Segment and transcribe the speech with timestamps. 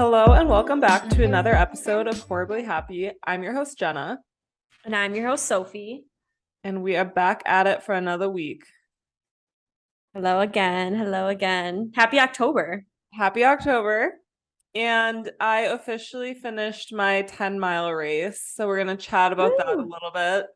[0.00, 3.10] Hello and welcome back to another episode of Horribly Happy.
[3.22, 4.20] I'm your host, Jenna,
[4.86, 6.06] And I'm your host, Sophie.
[6.64, 8.62] and we are back at it for another week.
[10.14, 10.94] Hello again.
[10.94, 11.92] Hello again.
[11.94, 12.86] Happy October.
[13.12, 14.14] Happy October.
[14.74, 18.42] And I officially finished my 10 mile race.
[18.54, 20.46] So we're going to chat about that a little bit.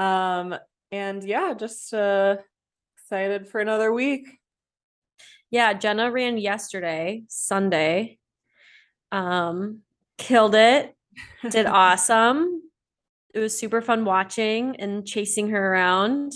[0.00, 0.54] Um,
[0.92, 2.36] and yeah, just uh
[2.96, 4.28] excited for another week.
[5.50, 8.18] Yeah, Jenna ran yesterday, Sunday.
[9.12, 9.82] Um,
[10.18, 10.94] killed it.
[11.50, 12.62] Did awesome.
[13.34, 16.32] It was super fun watching and chasing her around.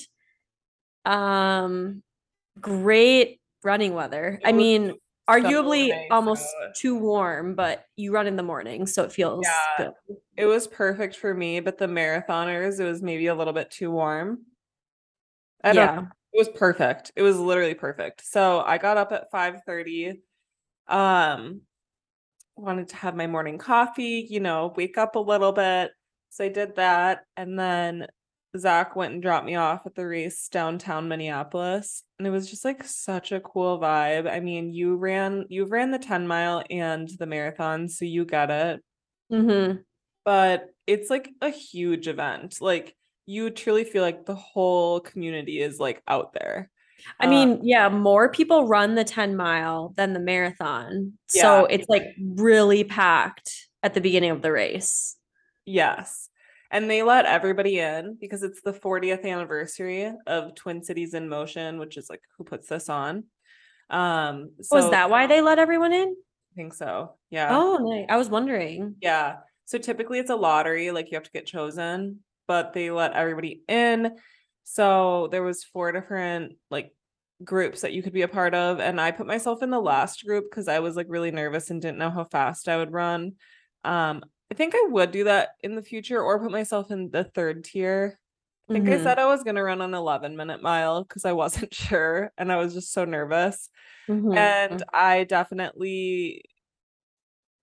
[1.05, 2.03] Um,
[2.61, 4.41] great running weather.
[4.45, 4.99] I mean,
[5.29, 6.75] arguably nice almost out.
[6.77, 9.47] too warm, but you run in the morning, so it feels
[9.79, 9.87] Yeah.
[9.87, 9.95] good.
[10.37, 13.91] It was perfect for me, but the marathoners, it was maybe a little bit too
[13.91, 14.47] warm.
[15.63, 15.99] I don't Yeah.
[16.33, 17.13] It was perfect.
[17.17, 18.25] It was literally perfect.
[18.25, 20.23] So I got up at 5:30.
[20.89, 21.63] Um
[22.61, 25.93] wanted to have my morning coffee, you know, wake up a little bit.
[26.31, 27.25] So I did that.
[27.37, 28.07] And then
[28.57, 32.03] Zach went and dropped me off at the race downtown Minneapolis.
[32.19, 34.31] And it was just like such a cool vibe.
[34.31, 38.51] I mean, you ran you ran the 10 mile and the marathon, so you get
[38.51, 38.83] it.
[39.31, 39.83] hmm
[40.25, 42.59] But it's like a huge event.
[42.61, 46.71] Like you truly feel like the whole community is like out there.
[47.19, 51.15] I Uh, mean, yeah, more people run the 10 mile than the marathon.
[51.35, 51.43] Yeah.
[51.43, 55.17] So it's like really packed at the beginning of the race.
[55.65, 56.29] Yes.
[56.71, 61.79] And they let everybody in because it's the 40th anniversary of Twin Cities in Motion,
[61.81, 63.25] which is like who puts this on.
[63.89, 66.09] Um so Was that why they let everyone in?
[66.09, 67.15] I think so.
[67.31, 67.49] Yeah.
[67.51, 68.07] Oh, nice.
[68.09, 68.97] I was wondering.
[69.01, 69.37] Yeah.
[69.65, 73.63] So typically it's a lottery, like you have to get chosen, but they let everybody
[73.69, 74.17] in.
[74.73, 76.95] So there was four different like
[77.45, 80.25] groups that you could be a part of and I put myself in the last
[80.25, 83.37] group cuz I was like really nervous and didn't know how fast I would run.
[83.85, 84.23] Um
[84.53, 87.65] I think I would do that in the future or put myself in the third
[87.65, 88.19] tier.
[88.69, 91.25] I think I Mhm, said I was going to run an 11 minute mile cuz
[91.25, 93.71] I wasn't sure and I was just so nervous
[94.09, 94.61] mhm.
[94.71, 96.45] and I definitely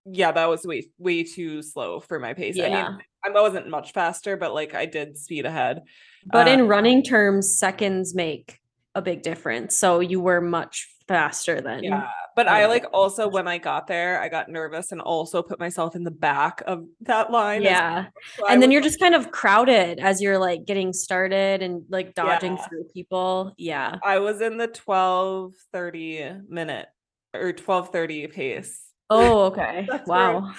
[0.06, 2.58] yeah, that was way way too slow for my pace.
[2.60, 2.68] I Yeah.
[2.68, 5.82] mean, I wasn't much faster, but like I did speed ahead.
[6.26, 8.60] But uh, in running terms, seconds make
[8.94, 9.76] a big difference.
[9.76, 11.82] So you were much faster than.
[11.84, 15.58] Yeah, but I like also when I got there, I got nervous and also put
[15.58, 17.62] myself in the back of that line.
[17.62, 18.06] Yeah.
[18.36, 21.62] So I And then was you're just kind of crowded as you're like getting started
[21.62, 22.66] and like dodging Yeah.
[22.66, 23.54] through people.
[23.56, 23.96] Yeah.
[24.04, 26.86] I was in the 12:30 minute
[27.34, 28.84] or 12:30 pace.
[29.10, 29.88] Oh, okay.
[30.06, 30.52] Wow.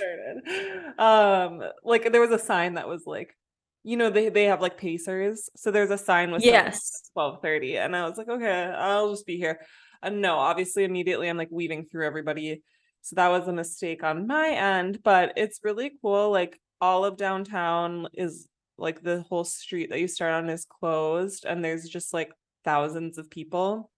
[0.98, 3.36] Um, like there was a sign that was like,
[3.84, 5.50] you know, they they have like pacers.
[5.56, 7.10] So there's a sign with Yes.
[7.14, 9.62] twelve thirty, and I was like, okay, I'll just be here.
[10.02, 12.64] And no, obviously, immediately I'm like weaving through everybody.
[13.02, 16.32] So that was a mistake on my end, but it's really cool.
[16.32, 21.46] Like all of downtown is like the whole street that you start on is closed,
[21.46, 22.32] and there's just like
[22.66, 23.90] thousands of people.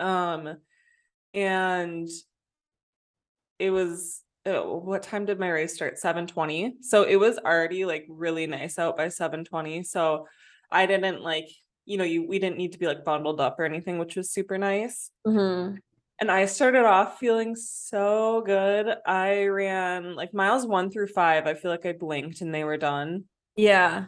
[0.00, 0.56] Um,
[1.34, 2.08] and
[3.58, 5.98] it was oh, what time did my race start?
[5.98, 10.26] 7:20 so it was already like really nice out by 7:20 so
[10.70, 11.48] I didn't like
[11.86, 14.30] you know you we didn't need to be like bundled up or anything which was
[14.32, 15.10] super nice.
[15.26, 15.78] Mhm.
[16.20, 18.96] and I started off feeling so good.
[19.06, 22.76] I ran like miles 1 through 5 I feel like I blinked and they were
[22.78, 23.24] done.
[23.56, 24.06] Yeah.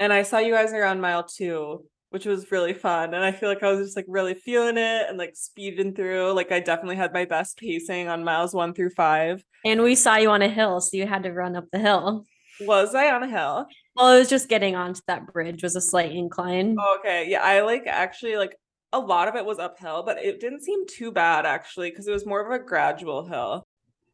[0.00, 1.84] and I saw you guys around mile 2
[2.16, 5.06] which was really fun and I feel like I was just like really feeling it
[5.06, 8.88] and like speeding through like I definitely had my best pacing on miles 1 through
[8.88, 11.78] 5 And we saw you on a hill, so you had to run up the
[11.78, 12.24] hill.
[12.62, 13.66] Was I on a hill?
[13.94, 16.78] Well, it was just getting onto that bridge was a slight incline.
[17.00, 18.56] Okay, yeah, I like actually like
[18.94, 22.12] a lot of it was uphill, but it didn't seem too bad actually because it
[22.12, 23.66] was more of a gradual hill.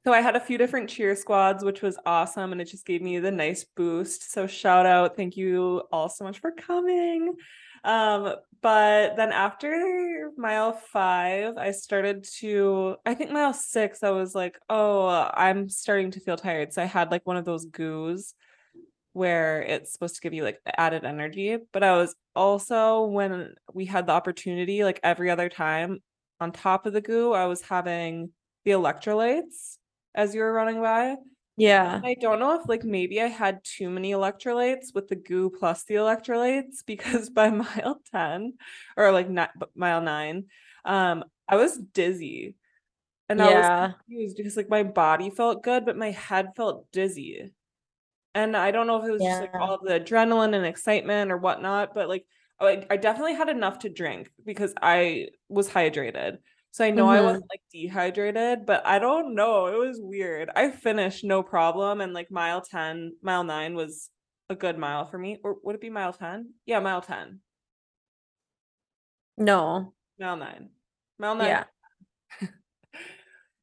[0.05, 3.01] So I had a few different cheer squads, which was awesome, and it just gave
[3.01, 4.33] me the nice boost.
[4.33, 7.37] So shout out, thank you all so much for coming.
[7.85, 14.35] Um, but then after mile five, I started to, I think mile six, I was
[14.35, 16.73] like, oh, I'm starting to feel tired.
[16.73, 18.35] So I had like one of those goos
[19.15, 21.59] where it's supposed to give you like added energy.
[21.73, 25.99] But I was also, when we had the opportunity, like every other time
[26.41, 28.31] on top of the goo, I was having
[28.65, 29.77] the electrolytes
[30.15, 31.17] as you were running by.
[31.57, 32.05] Yeah.
[32.05, 35.85] I don't know if like maybe I had too many electrolytes with the goo plus
[35.85, 38.55] the electrolytes because by mile 10
[38.97, 40.47] or like not mile 9
[40.85, 42.57] um I was dizzy
[43.29, 43.53] and I Yeah.
[43.53, 47.53] was confused because like my body felt good but my head felt dizzy
[48.35, 51.39] and I don't know if it was just like all the adrenaline and excitement or
[51.39, 52.27] whatnot but like
[52.61, 56.39] I, I definitely had enough to drink because I was hydrated
[56.73, 57.23] So I know I Mhm.
[57.23, 59.67] wasn't like dehydrated, but I don't know.
[59.67, 60.51] It was weird.
[60.57, 62.01] I finished no problem.
[62.01, 64.11] And like mile 10, mile nine was
[64.51, 65.39] a good mile for me.
[65.45, 66.55] Or would it be mile 10?
[66.67, 67.43] Yeah, mile 10.
[69.37, 69.95] No.
[70.19, 70.71] Mile nine.
[71.19, 71.59] Mile nine.
[71.59, 71.65] Yeah.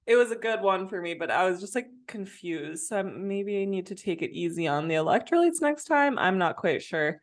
[0.06, 2.88] it was a good one for me, but I was just like confused.
[2.88, 6.18] So maybe I need to take it easy on the electrolytes next time.
[6.18, 7.22] I'm not quite sure.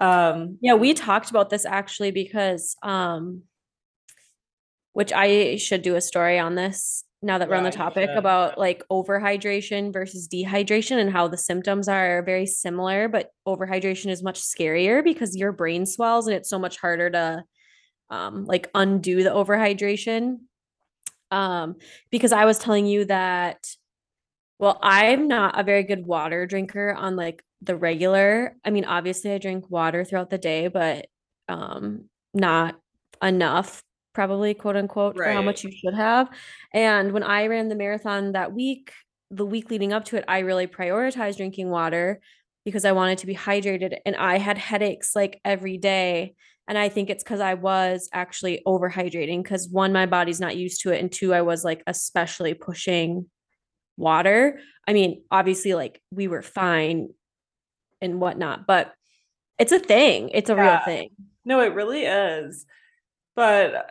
[0.00, 3.42] Um, Yeah, we talked about this actually because um
[4.92, 8.58] which I should do a story on this now that we're on the topic about
[8.58, 14.40] like overhydration versus dehydration and how the symptoms are very similar, but overhydration is much
[14.40, 17.44] scarier because your brain swells and it's so much harder to
[18.10, 20.38] um like undo the overhydration.
[21.30, 21.76] Um
[22.10, 23.64] because I was telling you that
[24.58, 28.56] well, I'm not a very good water drinker on like the regular.
[28.64, 31.06] I mean, obviously I drink water throughout the day, but
[31.48, 32.80] um not
[33.22, 36.28] enough probably quote unquote for how much you should have.
[36.72, 38.92] And when I ran the marathon that week,
[39.30, 42.20] the week leading up to it, I really prioritized drinking water
[42.64, 46.34] because I wanted to be hydrated and I had headaches like every day.
[46.68, 50.82] And I think it's because I was actually overhydrating because one, my body's not used
[50.82, 51.00] to it.
[51.00, 53.26] And two, I was like especially pushing
[53.96, 54.60] water.
[54.86, 57.08] I mean, obviously, like we were fine
[58.00, 58.92] and whatnot, but
[59.58, 60.30] it's a thing.
[60.30, 61.10] It's a real thing.
[61.44, 62.64] No, it really is.
[63.34, 63.90] But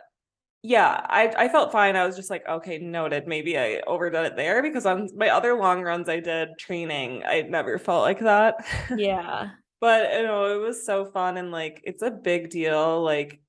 [0.62, 1.96] yeah, I I felt fine.
[1.96, 3.26] I was just like, okay, noted.
[3.26, 7.42] Maybe I overdid it there because on my other long runs I did training, I
[7.42, 8.56] never felt like that.
[8.94, 9.56] Yeah.
[9.80, 13.42] But you know, it was so fun and like it's a big deal, like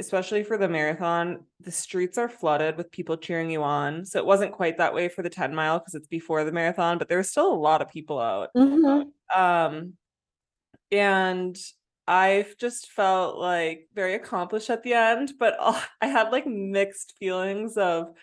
[0.00, 1.46] especially for the marathon.
[1.60, 4.06] The streets are flooded with people cheering you on.
[4.06, 6.98] So it wasn't quite that way for the 10 mile because it's before the marathon,
[6.98, 8.50] but there was still a lot of people out.
[8.56, 9.12] Mhm.
[9.34, 9.96] Um,
[10.92, 11.56] and
[12.10, 17.76] I've just felt like very accomplished at the end, but I had like mixed feelings
[17.78, 18.14] of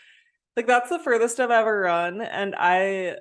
[0.57, 3.17] like that's the furthest I've ever run, and I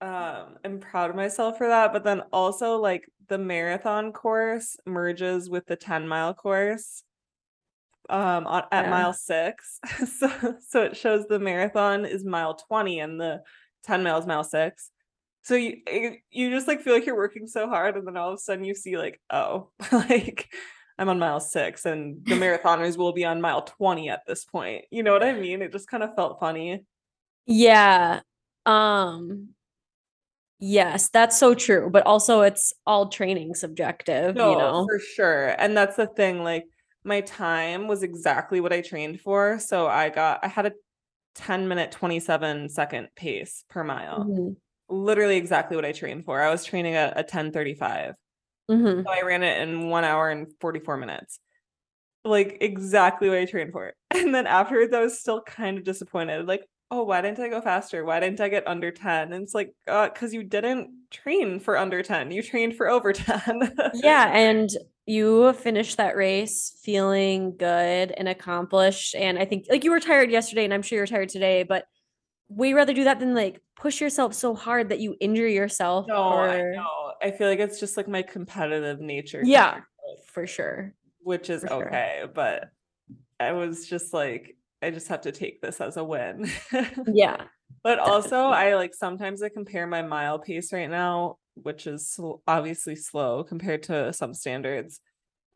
[0.00, 1.92] um am proud of myself for that.
[1.92, 7.02] But then also like the marathon course merges with the 10 mile course
[8.08, 8.90] um on, at Yeah.
[8.90, 9.78] mile six.
[10.18, 13.42] so so it shows the marathon is mile 20 and the
[13.84, 14.90] 10 miles mile six.
[15.42, 18.28] So you you you just like feel like you're working so hard, and then all
[18.30, 20.52] of a sudden you see like, oh, like
[20.98, 24.84] I'm on mile six, and the marathoners will be on mile 20 at this point.
[24.90, 25.62] You know what I mean?
[25.62, 26.84] It just kind of felt funny.
[27.46, 28.20] Yeah.
[28.66, 29.54] Um
[30.58, 34.86] yes, that's so true, but also it's all training subjective, you No, know.
[34.86, 35.48] for sure.
[35.60, 36.66] And that's the thing, like
[37.04, 39.58] my time was exactly what I trained for.
[39.58, 40.72] So I got I had a
[41.34, 44.24] 10 minute 27 second pace per mile.
[44.24, 44.56] Mhm.
[44.90, 46.40] Literally exactly what I trained for.
[46.40, 48.14] I was training at a 1035.
[48.70, 49.04] Mhm.
[49.04, 51.38] So I ran it in one hour and 44 minutes.
[52.24, 53.94] Like exactly what I trained for.
[54.14, 56.46] And then afterwards, I was still kind of disappointed.
[56.46, 58.04] Like, oh, why didn't I go faster?
[58.04, 59.32] Why didn't I get under 10?
[59.32, 62.30] And it's like, uh, because you didn't train for under 10.
[62.32, 63.72] You trained for over 10.
[63.92, 64.68] Yeah, and
[65.06, 69.14] you finished that race feeling good and accomplished.
[69.14, 71.86] And I think like you were tired yesterday, and I'm sure you're tired today, but
[72.50, 76.16] way rather do that than like push yourself so hard that you injure yourself No,
[76.34, 77.12] I know.
[77.22, 79.40] I feel like it's just like my competitive nature.
[79.44, 79.76] Yeah.
[79.76, 79.82] in,
[80.26, 80.92] for sure.
[81.22, 81.86] Which is For sure.
[81.88, 82.24] okay.
[82.34, 82.70] But
[83.38, 86.50] I was just like, I just have to take this as a win.
[87.06, 87.44] Yeah.
[87.82, 92.42] But also, I like sometimes I compare my mile pace right now, which is sl-
[92.46, 95.00] obviously slow compared to some standards,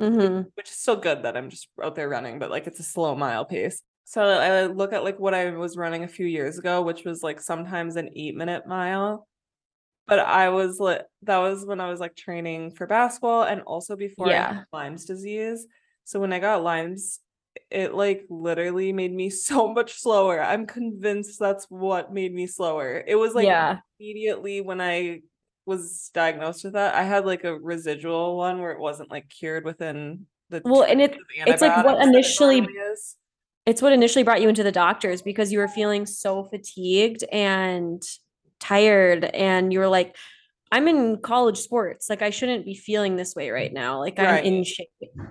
[0.00, 2.84] hmm which is still good that I'm just out there running, but like it's a
[2.84, 3.82] slow mile pace.
[4.04, 7.22] So I look at like what I was running a few years ago, which was
[7.22, 9.26] like sometimes an eight minute mile.
[10.06, 13.96] But I was like, that was when I was like training for basketball and also
[13.96, 14.52] before I Yeah.
[14.54, 15.66] had Lyme's disease.
[16.04, 17.20] So when I got Lyme's,
[17.70, 20.42] it like literally made me so much slower.
[20.42, 23.02] I'm convinced that's what made me slower.
[23.06, 23.78] It was like yeah.
[23.98, 25.20] immediately when I
[25.64, 29.64] was diagnosed with that, I had like a residual one where it wasn't like cured
[29.64, 32.60] within the Well, and it- it's like what it initially-
[32.92, 33.16] is.
[33.66, 38.02] It's what initially brought you into the doctors because you were feeling so fatigued and
[38.60, 40.16] tired and you were like
[40.72, 42.10] I'm in college sports.
[42.10, 44.00] Like I shouldn't be feeling this way right now.
[44.00, 44.88] Like I'm in shape.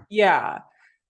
[0.10, 0.60] Yeah.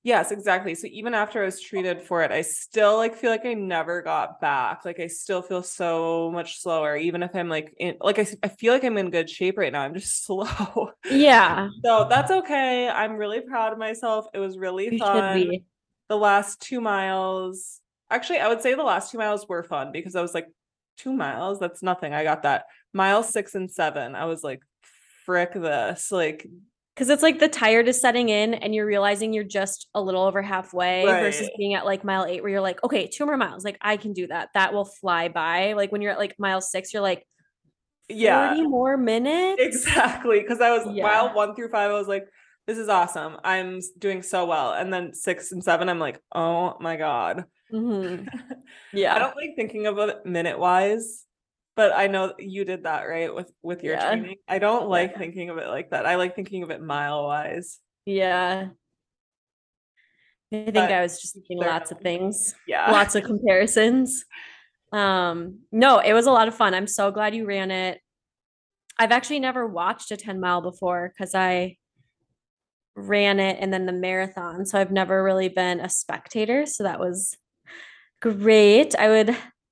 [0.01, 0.75] Yes, exactly.
[0.75, 4.01] So even after I was treated for it, I still like feel like I never
[4.01, 4.84] got back.
[4.84, 8.48] Like I still feel so much slower, even if I'm like in like i, I
[8.50, 9.82] feel like I'm in good shape right now.
[9.82, 10.89] I'm just slow.
[11.10, 11.70] Yeah.
[11.86, 12.89] So that's okay.
[12.89, 14.25] I'm really proud of myself.
[14.34, 15.51] It was really You fun.
[16.10, 17.79] The last two miles,
[18.10, 20.48] actually, I would say the last two miles were fun because I was like,
[20.98, 22.13] two miles, that's nothing.
[22.13, 22.65] I got that.
[22.93, 24.60] Mile six and seven, I was like,
[25.25, 26.12] frick this.
[26.12, 26.45] Like,
[26.93, 30.22] because it's like the tired is setting in and you're realizing you're just a little
[30.24, 33.63] over halfway versus being at like mile eight where you're like, okay, two more miles.
[33.65, 34.50] Like I can do that.
[34.53, 35.74] That will fly by.
[35.74, 37.25] Like when you're at like mile six, you're like,
[38.10, 38.50] Yeah.
[38.53, 39.60] 40 more minutes.
[39.60, 40.39] Exactly.
[40.41, 41.03] Because I was Yeah.
[41.03, 42.27] mile one through five, I was like,
[42.67, 43.38] this is awesome.
[43.43, 44.74] I'm doing so well.
[44.74, 47.46] And then six and seven, I'm like, oh my God.
[47.72, 48.27] Mhm.
[48.96, 51.25] I don't like thinking of it minute wise,
[51.75, 54.08] but I know you did that right with with your Yeah.
[54.15, 54.38] training.
[54.48, 55.17] I don't like Yeah.
[55.20, 56.05] thinking of it like that.
[56.05, 57.79] I like thinking of it mile wise.
[58.05, 58.70] Yeah.
[60.51, 62.91] I think But I was just thinking lots of things, Yeah.
[62.91, 64.24] lots of comparisons.
[64.91, 66.75] Um, no, it was a lot of fun.
[66.75, 68.00] I'm so glad you ran it.
[69.00, 71.77] I've actually never watched a 10 mile before because I
[72.95, 74.65] ran it and then the marathon.
[74.65, 76.65] So I've never really been a spectator.
[76.65, 77.35] So that was
[78.21, 78.95] great.
[78.95, 79.29] I would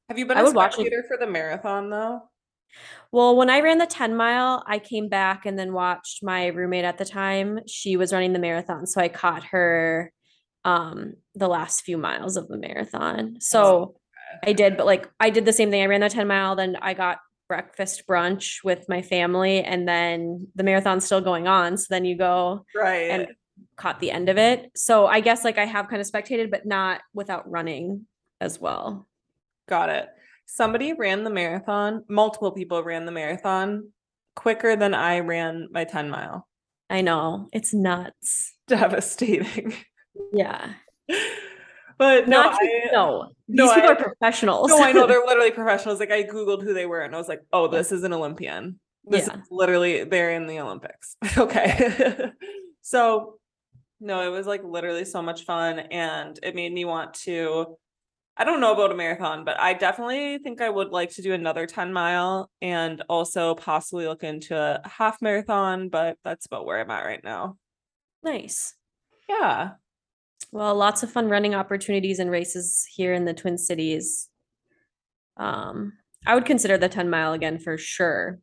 [0.09, 0.75] Have you been I a would watch it.
[0.75, 2.21] spectator for the marathon though?
[3.11, 6.85] Well, when I ran the 10 mile, I came back and then watched my roommate
[6.85, 7.59] at the time.
[7.67, 8.87] She was running the marathon.
[8.87, 10.11] So I caught her
[10.63, 13.37] um the last few miles of the marathon.
[13.41, 13.95] So
[14.45, 15.81] I did, but like I did the same thing.
[15.81, 17.17] I ran the 10 mile, then I got
[17.51, 21.75] breakfast brunch with my family, and then the marathon's still going on.
[21.75, 23.10] So then you go Right.
[23.12, 23.27] and
[23.75, 24.72] caught the end of it.
[24.74, 28.08] So I guess like I have kind of spectated, but not without running
[28.39, 29.05] as well.
[29.67, 30.08] Got it.
[30.46, 32.05] Somebody ran the marathon.
[32.08, 33.89] Multiple people ran the marathon
[34.38, 36.48] quicker than I ran my 10 mile.
[36.89, 38.53] I know it's nuts.
[38.67, 39.74] Devastating.
[40.31, 40.74] Yeah.
[42.01, 44.70] But no, Not I, no, no, these people I- are professionals.
[44.70, 46.00] no, I know they're literally professionals.
[46.00, 48.79] Like I Googled who they were and I was like, oh, this is an Olympian.
[49.05, 49.36] This Yeah.
[49.39, 51.15] is literally they're in the Olympics.
[51.38, 52.31] okay.
[52.81, 53.36] so
[54.00, 57.77] no, it was like literally so much fun and it made me want to
[58.36, 61.34] I don't know about a marathon, but I definitely think I would like to do
[61.34, 66.79] another 10 mile and also possibly look into a half marathon, but that's about where
[66.79, 67.58] I'm at right now.
[68.24, 68.74] nice.
[69.29, 69.72] Yeah.
[70.51, 74.29] Well, lots of fun running opportunities and races here in the Twin Cities.
[75.38, 75.93] Um,
[76.25, 78.39] I would consider the 10 mile again for sure.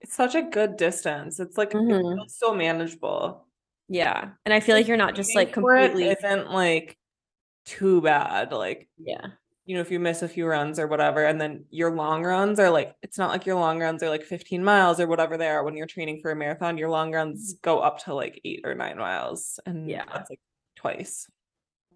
[0.00, 1.40] It's such a good distance.
[1.40, 2.16] It's like it Mhm.
[2.16, 3.46] feels so manageable.
[3.88, 4.32] Yeah.
[4.44, 6.98] And I feel like you're not just like for it completely isn't like
[7.64, 8.52] too bad.
[8.52, 9.26] Like, yeah.
[9.64, 12.58] you know, if you miss a few runs or whatever, and then your long runs
[12.58, 15.48] are like, it's not like your long runs are like 15 miles or whatever they
[15.48, 16.78] are when you're training for a marathon.
[16.78, 19.60] Your long runs go up to like eight or nine miles.
[19.66, 20.04] And Yeah.
[20.12, 20.40] that's like
[20.78, 21.30] twice.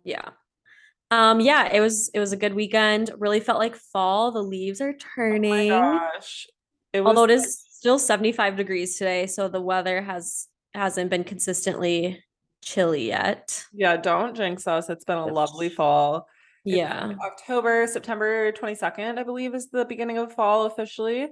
[0.05, 0.31] Yeah.
[1.11, 3.11] Um, yeah, it was it was a good weekend.
[3.19, 4.33] Really felt like fall.
[4.33, 5.69] The leaves are Oh my turning.
[5.69, 6.47] gosh.
[6.93, 11.25] It was Although it is still 75 degrees today, so the weather has hasn't been
[11.25, 12.25] consistently
[12.63, 13.65] chilly yet.
[13.73, 14.89] yeah, don't jinx us.
[14.89, 16.29] It's been a lovely fall.
[16.65, 17.13] It's Yeah.
[17.25, 21.29] October, September 22nd, I believe, is the beginning of fall officially.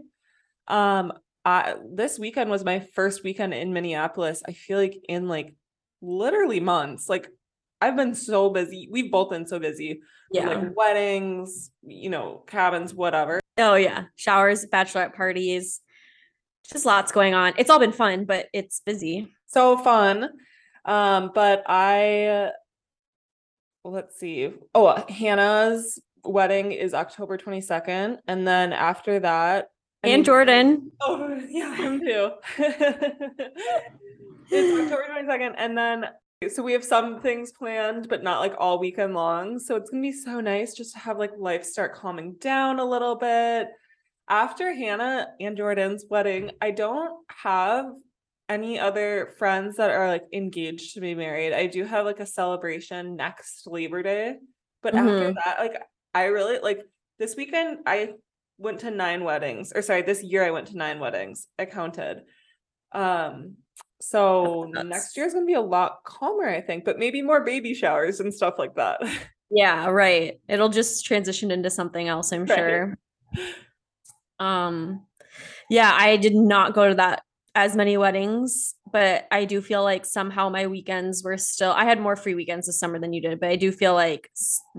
[0.69, 1.12] Um,
[1.45, 4.42] I this weekend was my first weekend in Minneapolis.
[4.47, 5.54] I feel like in like
[6.02, 7.09] literally months.
[7.09, 7.28] Like
[7.80, 8.88] I've been so busy.
[8.90, 10.00] We've both been so busy
[10.32, 10.49] Yeah.
[10.49, 13.40] like weddings, you know, cabins, whatever.
[13.58, 14.04] Oh yeah.
[14.16, 15.80] Showers, bachelorette parties.
[16.70, 17.54] Just lots going on.
[17.56, 19.28] It's all been fun, but it's busy.
[19.46, 20.28] So fun.
[20.84, 22.50] Um, but I
[23.84, 24.52] let's see.
[24.75, 29.68] Oh, Hannah's wedding is October 22nd, and then after that,
[30.04, 30.92] I and mean- Jordan.
[31.00, 32.30] Oh, yeah, him too.
[34.50, 35.54] it's October 22nd.
[35.56, 36.04] And then,
[36.49, 39.59] so we have some things planned, but not like all weekend long.
[39.59, 42.78] So it's going to be so nice just to have like life start calming down
[42.78, 43.68] a little bit.
[44.26, 47.92] After Hannah and Jordan's wedding, I don't have
[48.49, 51.52] any other friends that are like engaged to be married.
[51.52, 54.37] I do have like a celebration next Labor Day.
[54.82, 55.35] But after Mhm.
[55.44, 55.82] that, like,
[56.14, 56.80] I really like
[57.18, 58.14] this weekend, I
[58.56, 62.20] went to nine weddings or sorry this year i went to nine weddings i counted
[62.92, 63.56] um
[64.00, 67.45] so next year is going to be a lot calmer i think but maybe more
[67.45, 69.00] baby showers and stuff like that
[69.52, 70.38] Yeah, right.
[70.49, 72.57] It'll just transition into something else, I'm Right.
[72.57, 72.99] sure.
[74.38, 75.07] Um
[75.69, 77.23] yeah, I did not go to that
[77.57, 82.00] as many weddings, but I do feel like somehow my weekends were still I had
[82.00, 84.30] more free weekends this summer than you did, but I do feel like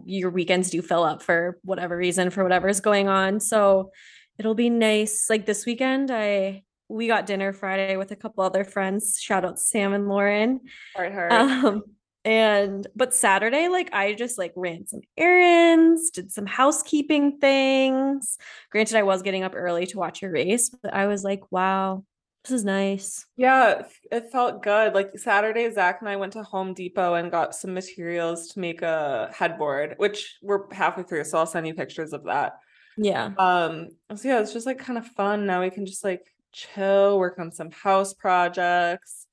[0.06, 3.40] your weekends do fill up for whatever reason for whatever's going on.
[3.42, 3.92] So
[4.40, 5.30] it'll be nice.
[5.30, 9.18] Like this weekend, I we got dinner Friday with a couple other friends.
[9.20, 10.60] Shout out Sam and Lauren.
[10.96, 11.84] heart heart Um,
[12.24, 18.38] and but Saturday, like I just like ran some errands, did some housekeeping things.
[18.72, 22.04] Granted, I was getting up early to watch your race, but I was like, wow,
[22.44, 23.26] this is nice.
[23.38, 27.30] yeah it it felt good like saturday zach and i went to home depot and
[27.30, 31.76] got some materials to make a headboard which we're halfway through so i'll send you
[31.76, 32.54] pictures of that
[32.98, 33.30] Yeah.
[33.38, 37.20] um so yeah it's just like kind of fun now we can just like chill
[37.20, 39.28] work on some house projects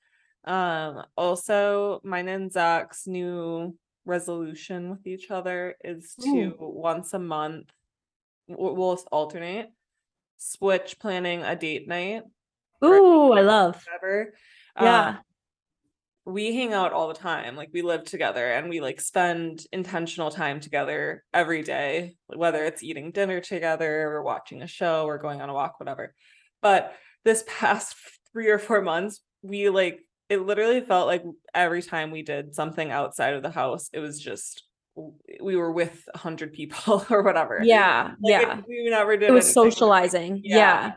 [0.44, 7.70] Um, also, mine and Zach's new resolution with each other is to once a month,
[8.48, 9.68] we'll alternate,
[10.38, 12.22] switch planning a date night,
[12.84, 13.84] Ooh, I love.
[13.86, 14.34] whatever.
[14.80, 15.08] Yeah.
[15.08, 15.18] Um,
[16.24, 17.56] we hang out all the time.
[17.56, 22.82] Like we live together and we like spend intentional time together every day, whether it's
[22.82, 26.14] eating dinner together or watching a show or going on a walk, whatever.
[26.60, 26.92] But
[27.24, 27.94] this past
[28.32, 32.90] three or four months, we like it literally felt like every time we did something
[32.90, 34.64] outside of the house, it was just
[35.40, 37.60] we were with a hundred people or whatever.
[37.62, 38.12] Yeah.
[38.20, 38.58] Like, yeah.
[38.58, 40.40] it- we never did It was anything socializing.
[40.44, 40.56] Yeah.
[40.56, 40.92] Yeah.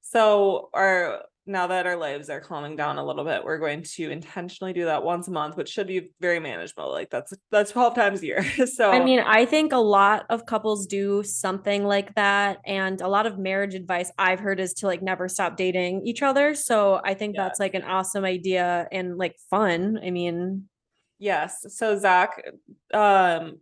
[0.00, 4.10] so our now that our lives are calming down a little bit, we're going to
[4.10, 6.90] intentionally do that once a month, which should be very manageable.
[6.90, 8.44] Like that's that's 12 times a year.
[8.66, 12.58] so I mean, I think a lot of couples do something like that.
[12.64, 16.22] And a lot of marriage advice I've heard is to like never stop dating each
[16.22, 16.54] other.
[16.54, 17.44] So I think Yeah.
[17.44, 19.98] that's like an awesome idea and like fun.
[20.04, 20.68] I mean,
[21.18, 21.64] yes.
[21.68, 22.40] So Zach
[22.94, 23.58] um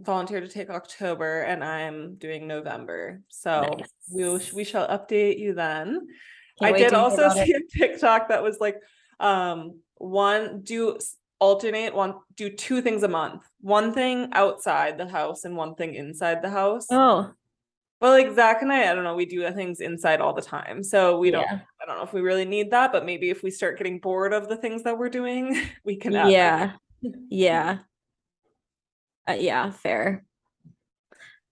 [0.00, 3.22] volunteered to take October and I'm doing November.
[3.30, 3.78] So
[4.14, 6.06] we will we shall update you then.
[6.60, 7.46] I did also about it.
[7.46, 8.80] see a TikTok that was like,
[9.20, 10.98] um, one do
[11.38, 13.42] alternate one, do two things a month.
[13.60, 16.86] One thing outside the house and one thing inside the house.
[16.90, 17.30] Oh,
[18.00, 20.82] well like Zach and I, I don't know, we do things inside all the time.
[20.82, 21.60] So we don't yeah.
[21.82, 24.32] I don't know if we really need that, but maybe if we start getting bored
[24.32, 26.12] of the things that we're doing, we can.
[26.12, 26.72] Yeah.
[27.00, 27.78] Yeah.
[29.28, 30.24] Uh, yeah, fair.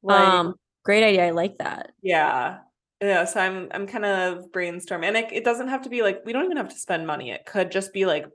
[0.02, 1.26] Like, um, great idea.
[1.26, 1.92] I like that.
[2.02, 2.58] yeah.
[3.04, 5.06] Yeah, so I'm I'm kind of brainstorming.
[5.06, 7.30] And it, it doesn't have to be like we don't even have to spend money.
[7.30, 8.26] It could just be like,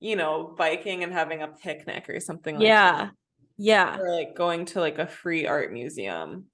[0.00, 2.66] you know, biking and having a picnic or something like that.
[2.66, 3.10] Yeah.
[3.58, 3.98] Yeah.
[3.98, 6.46] or like going to like a free art museum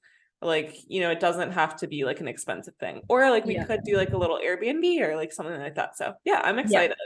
[0.42, 3.54] like you know it doesn't have to be like an expensive thing or like we
[3.54, 3.64] Yeah.
[3.64, 6.96] could do like a little airbnb or like something like that so yeah i'm excited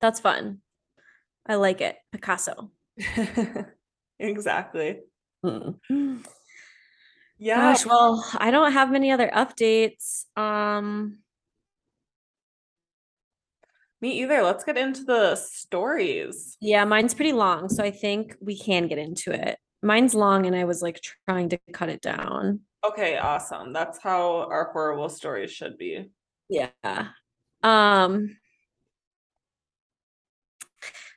[0.00, 0.60] That's fun.
[1.46, 1.96] I like it.
[2.12, 2.70] Picasso.
[4.18, 5.00] exactly
[5.44, 5.76] Mm.
[7.38, 10.24] Yeah Gosh, well, I don't have many other updates.
[10.36, 11.18] Um,
[14.00, 18.58] me either let's get into the stories yeah, mine's pretty long, so I think we
[18.58, 19.58] can get into it.
[19.82, 22.60] Mine's long and I was like trying to cut it down.
[22.84, 26.10] okay awesome that's how our horrible stories should be
[26.48, 27.08] Yeah.
[27.62, 28.36] Um,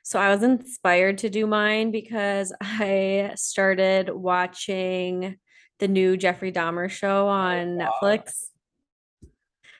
[0.02, 5.38] so I was inspired to do mine because I started watching
[5.82, 7.92] the new Jeffrey Dahmer show on wow.
[8.00, 8.50] Netflix.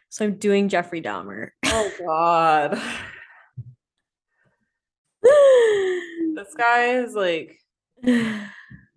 [0.08, 1.50] So I'm doing Jeffrey Dahmer.
[1.64, 2.72] oh god
[6.34, 7.56] this guy is like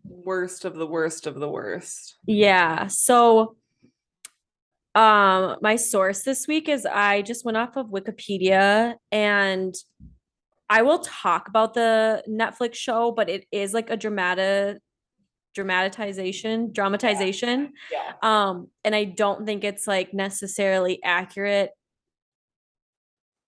[0.04, 2.88] worst of the worst of the worst Yeah.
[2.88, 3.56] So
[4.96, 9.76] um my source this week is I just went off of Wikipedia and
[10.72, 14.80] I will talk about the Netflix show, but it is like a dramatic
[15.56, 17.74] dramatization, dramatization.
[17.91, 21.72] yeah Um and I don't think it's like necessarily accurate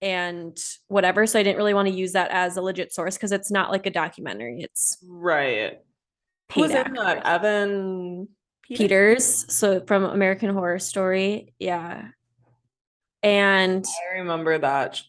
[0.01, 1.25] and whatever.
[1.27, 3.71] So I didn't really want to use that as a legit source because it's not
[3.71, 4.61] like a documentary.
[4.61, 5.79] It's right
[6.53, 7.25] Who's in that?
[7.25, 8.29] Evan
[8.63, 8.77] Peters?
[8.77, 11.53] Peters, so from American Horror Story.
[11.59, 12.09] Yeah.
[13.23, 15.01] And I remember that.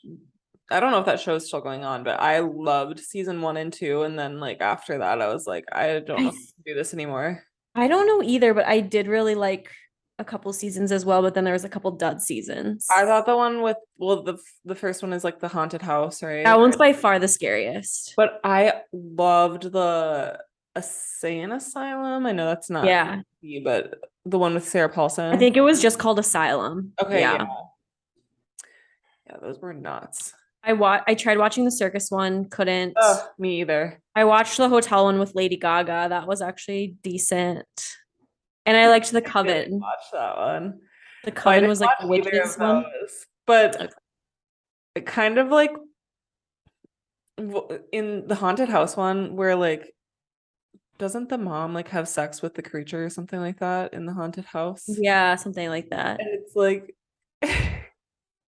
[0.70, 3.72] I don't know if that show's still going on, but I loved season one and
[3.72, 4.02] two.
[4.02, 7.42] And then like after that, I was like, I don't know I do this anymore.
[7.74, 9.70] I don't know either, but I did really like
[10.18, 12.86] a couple seasons as well, but then there was a couple dud seasons.
[12.94, 16.22] I thought the one with well, the the first one is like the haunted house,
[16.22, 16.44] right?
[16.44, 18.14] that one's by far the scariest.
[18.16, 20.38] But I loved the
[20.74, 22.26] insane asylum.
[22.26, 23.22] I know that's not Yeah.
[23.64, 25.32] but the one with Sarah Paulson.
[25.32, 26.92] I think it was just called Asylum.
[27.02, 27.34] Okay, yeah.
[27.34, 27.46] Yeah.
[29.28, 29.36] yeah.
[29.40, 30.34] those were nuts.
[30.68, 32.92] I wa- I tried watching the circus one, couldn't.
[32.96, 34.00] Oh, me either.
[34.14, 36.08] I watched the hotel one with Lady Gaga.
[36.10, 37.66] That was actually decent.
[38.66, 39.80] And I liked the I didn't Coven.
[39.80, 40.80] Watch that one.
[41.24, 42.84] The oh, I Coven was like the witches one.
[43.46, 43.88] But Okay.
[44.94, 45.72] it kind of like
[47.92, 49.94] in the haunted house one where like
[50.98, 54.12] doesn't the mom like have sex with the creature or something like that in the
[54.12, 54.84] haunted house?
[54.86, 56.20] Yeah, something like that.
[56.20, 56.94] And it's like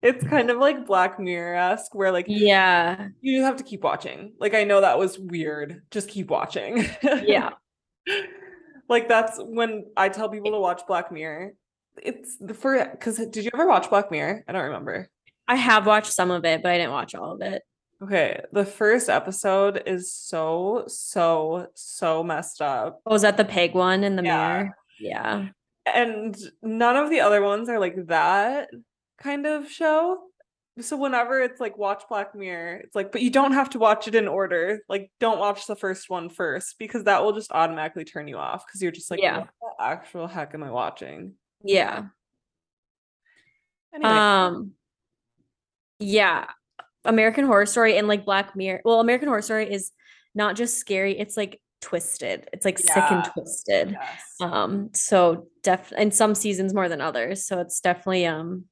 [0.02, 3.10] it's kind of like Black Mirror-esque where like Yeah.
[3.22, 4.34] you just have to keep watching.
[4.40, 5.82] Like I know that was weird.
[5.92, 6.86] Just keep watching.
[7.04, 7.52] Yeah.
[8.90, 11.54] like that's when I tell people to watch Black Mirror.
[12.02, 14.44] It's the first because did you ever watch Black Mirror?
[14.48, 15.10] I don't remember.
[15.48, 17.64] I have watched some of it, but I didn't watch all of it.
[18.02, 23.02] Okay, the first episode is so so so messed up.
[23.06, 24.48] Oh, was that the pig one in the Yeah.
[24.48, 24.78] mirror?
[25.00, 25.48] Yeah.
[25.94, 28.70] And none of the other ones are like that
[29.22, 30.20] kind of show.
[30.82, 34.08] So whenever it's like watch Black Mirror, it's like, but you don't have to watch
[34.08, 34.80] it in order.
[34.88, 38.66] Like, don't watch the first one first because that will just automatically turn you off
[38.66, 39.40] because you're just like, Yeah.
[39.60, 41.34] what the actual heck am I watching?
[41.64, 42.06] Yeah.
[43.94, 44.72] Anyway, Um
[46.00, 46.46] yeah.
[47.06, 48.82] American Horror Story and like Black Mirror.
[48.86, 49.92] Well, American Horror Story is
[50.36, 52.48] not just scary, it's like twisted.
[52.54, 53.92] It's like sick and twisted.
[53.92, 54.22] yes.
[54.40, 57.46] Um so def in some seasons more than others.
[57.46, 58.66] So it's definitely um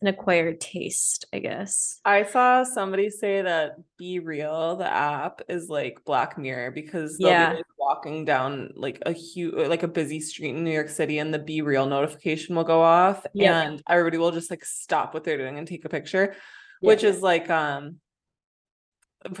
[0.00, 2.00] an acquired taste, I guess.
[2.04, 7.30] I saw somebody say that Be Real, the app, is like Black Mirror because they'll
[7.30, 7.50] Yeah.
[7.50, 11.18] be like walking down like a huge, like a busy street in New York City,
[11.18, 13.54] and the Be Real notification will go off, Yep.
[13.54, 16.36] and everybody will just like stop what they're doing and take a picture,
[16.80, 18.00] which is like um.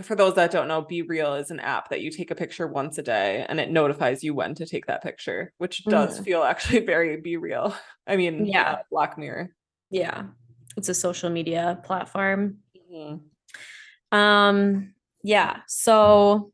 [0.02, 2.66] For those that don't know, Be Real is an app that you take a picture
[2.66, 6.24] once a day and it notifies you when to take that picture, which does Mhm.
[6.24, 7.72] feel actually very Be Real.
[8.04, 8.72] I mean, Yeah.
[8.72, 9.54] uh, Black Mirror.
[9.90, 10.24] yeah.
[10.76, 12.58] It's a social media platform.
[12.92, 13.20] Mhm.
[14.12, 15.60] Um, yeah.
[15.66, 16.52] So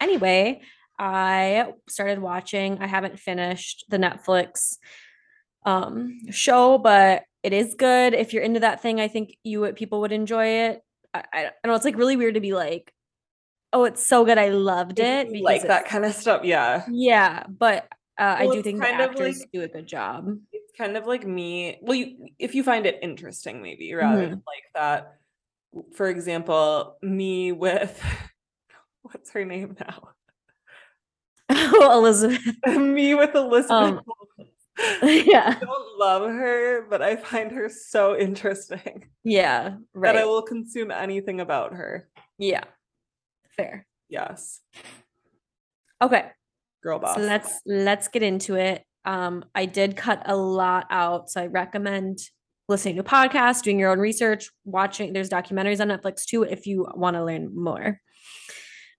[0.00, 0.62] anyway,
[0.98, 2.78] I started watching.
[2.80, 4.76] I haven't finished the Netflix
[5.66, 8.14] um show, but it is good.
[8.14, 10.82] If you're into that thing, I think you people would enjoy it.
[11.14, 12.92] I, I, know it's like really weird to be like,
[13.72, 14.38] oh, it's so good.
[14.38, 15.30] I loved it.
[15.42, 16.84] like that kind of stuff, yeah.
[16.90, 20.36] Yeah, but uh, I do think the actors like- do a good job.
[20.80, 22.06] Kind of like me well you
[22.38, 24.30] if you find it interesting maybe rather Mm-hmm.
[24.30, 25.16] than like that
[25.94, 27.92] for example me with
[29.02, 30.08] what's her name now
[31.52, 32.40] Oh, Elizabeth.
[32.66, 34.00] me with elizabeth Um,
[35.02, 35.56] yeah.
[35.60, 39.74] i don't love her but i find her so interesting Yeah.
[39.92, 40.14] Right.
[40.14, 42.64] that i will consume anything about her yeah.
[43.56, 43.86] Fair.
[44.08, 44.60] yes
[46.02, 46.24] Okay.
[46.82, 48.82] girl boss So let's let's get into it.
[49.04, 52.18] Um, I did cut a lot out, so I recommend
[52.68, 55.12] listening to podcasts, doing your own research, watching.
[55.12, 58.00] There's documentaries on Netflix too if you want to learn more.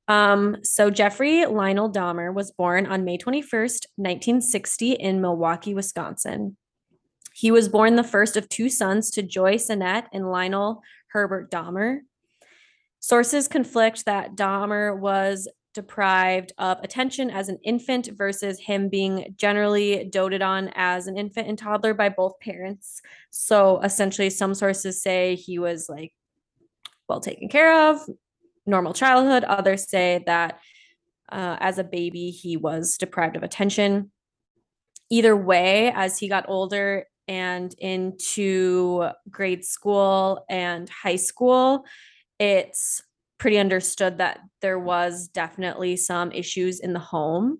[0.07, 6.57] Um, so Jeffrey Lionel Dahmer was born on May 21st, 1960, in Milwaukee, Wisconsin.
[7.33, 11.99] He was born the first of two sons to Joyce Annette and Lionel Herbert Dahmer.
[12.99, 20.05] Sources conflict that Dahmer was deprived of attention as an infant versus him being generally
[20.05, 23.01] doted on as an infant and toddler by both parents.
[23.29, 26.13] So essentially, some sources say he was like
[27.07, 27.99] well taken care of,
[28.65, 29.43] normal childhood.
[29.43, 30.59] Others say that
[31.31, 34.11] uh, as a baby, he was deprived of attention.
[35.09, 41.85] Either way, as he got older and into grade school and high school,
[42.39, 43.01] it's
[43.41, 47.57] pretty understood that there was definitely some issues in the home.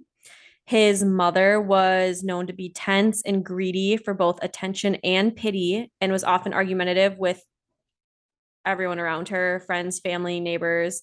[0.67, 6.12] His mother was known to be tense and greedy for both attention and pity and
[6.12, 7.44] was often argumentative with
[8.63, 11.02] everyone around her, friends, family, neighbors.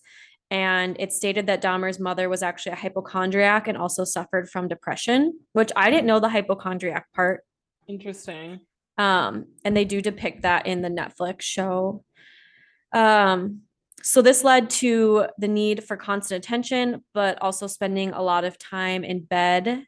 [0.49, 5.41] And it stated that Dahmer's mother was actually a hypochondriac and also suffered from depression,
[5.55, 7.41] which I didn't know the hypochondriac part.
[7.89, 8.61] interesting
[8.97, 12.05] Um, and they do depict that in the Netflix show.
[12.93, 13.63] Um,
[14.03, 18.59] so this led to the need for constant attention, but also spending a lot of
[18.59, 19.85] time in bed,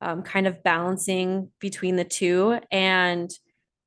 [0.00, 2.58] um, kind of balancing between the two.
[2.70, 3.30] And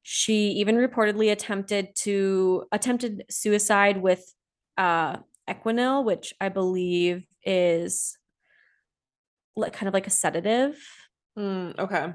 [0.08, 4.24] she even reportedly attempted to attempted suicide with
[4.78, 5.18] uh
[5.50, 8.16] Equanil, which I believe is
[9.56, 10.78] like kind of like a sedative.
[11.38, 12.14] Mm, okay.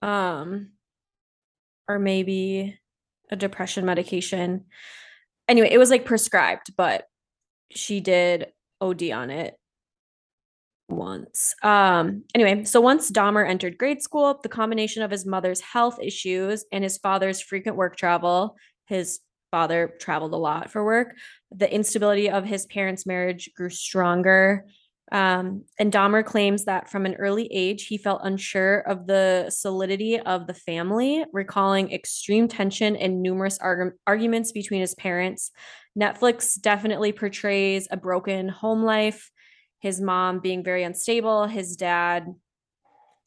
[0.00, 0.70] Um
[1.88, 2.78] or maybe
[3.30, 4.66] a depression medication
[5.48, 7.04] anyway it was like prescribed but
[7.70, 8.46] she did
[8.80, 9.54] od on it
[10.88, 11.54] once.
[11.62, 16.64] Um anyway so once dahmer entered grade school the combination of his mother's health issues
[16.72, 21.14] and his father's frequent work travel his father traveled a lot for work
[21.52, 24.66] the instability of his parents marriage grew stronger
[25.14, 30.18] um, and Dahmer claims that from an early age, he felt unsure of the solidity
[30.18, 35.52] of the family, recalling extreme tension and numerous argu- arguments between his parents.
[35.96, 39.30] Netflix definitely portrays a broken home life,
[39.78, 42.26] his mom being very unstable, his dad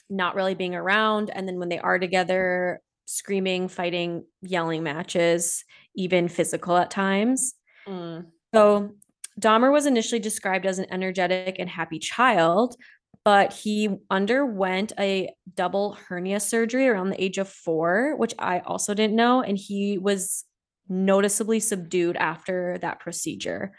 [0.10, 1.30] not really being around.
[1.30, 5.64] And then when they are together, screaming, fighting, yelling matches,
[5.96, 7.54] even physical at times.
[7.88, 8.92] Mm, So
[9.40, 12.76] Dahmer was initially described as an energetic and happy child,
[13.24, 18.94] but he underwent a double hernia surgery around the age of four, which I also
[18.94, 19.42] didn't know.
[19.42, 20.44] And he was
[20.90, 23.74] noticeably subdued after that procedure.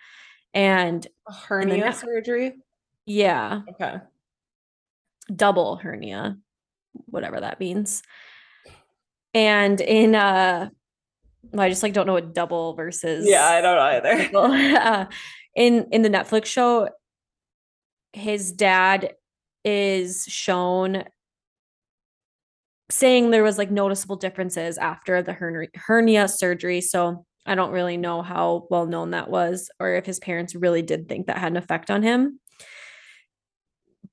[0.55, 2.57] And a hernia net- surgery
[3.07, 4.01] yeah, okay
[5.35, 6.39] double hernia,
[7.07, 8.03] whatever that means.
[9.35, 10.71] And in uh
[11.53, 14.31] well, I just like don't know what double versus Yeah, I don't know either.
[14.79, 15.07] Uh,
[15.59, 16.89] in in the Netflix show,
[18.13, 19.15] his dad
[19.65, 21.05] is shown
[22.91, 25.33] saying there was like noticeable differences after the
[25.75, 26.81] hernia, surgery.
[26.81, 30.81] So I don't really know how well known that was or if his parents really
[30.81, 32.39] did think that had an effect on him.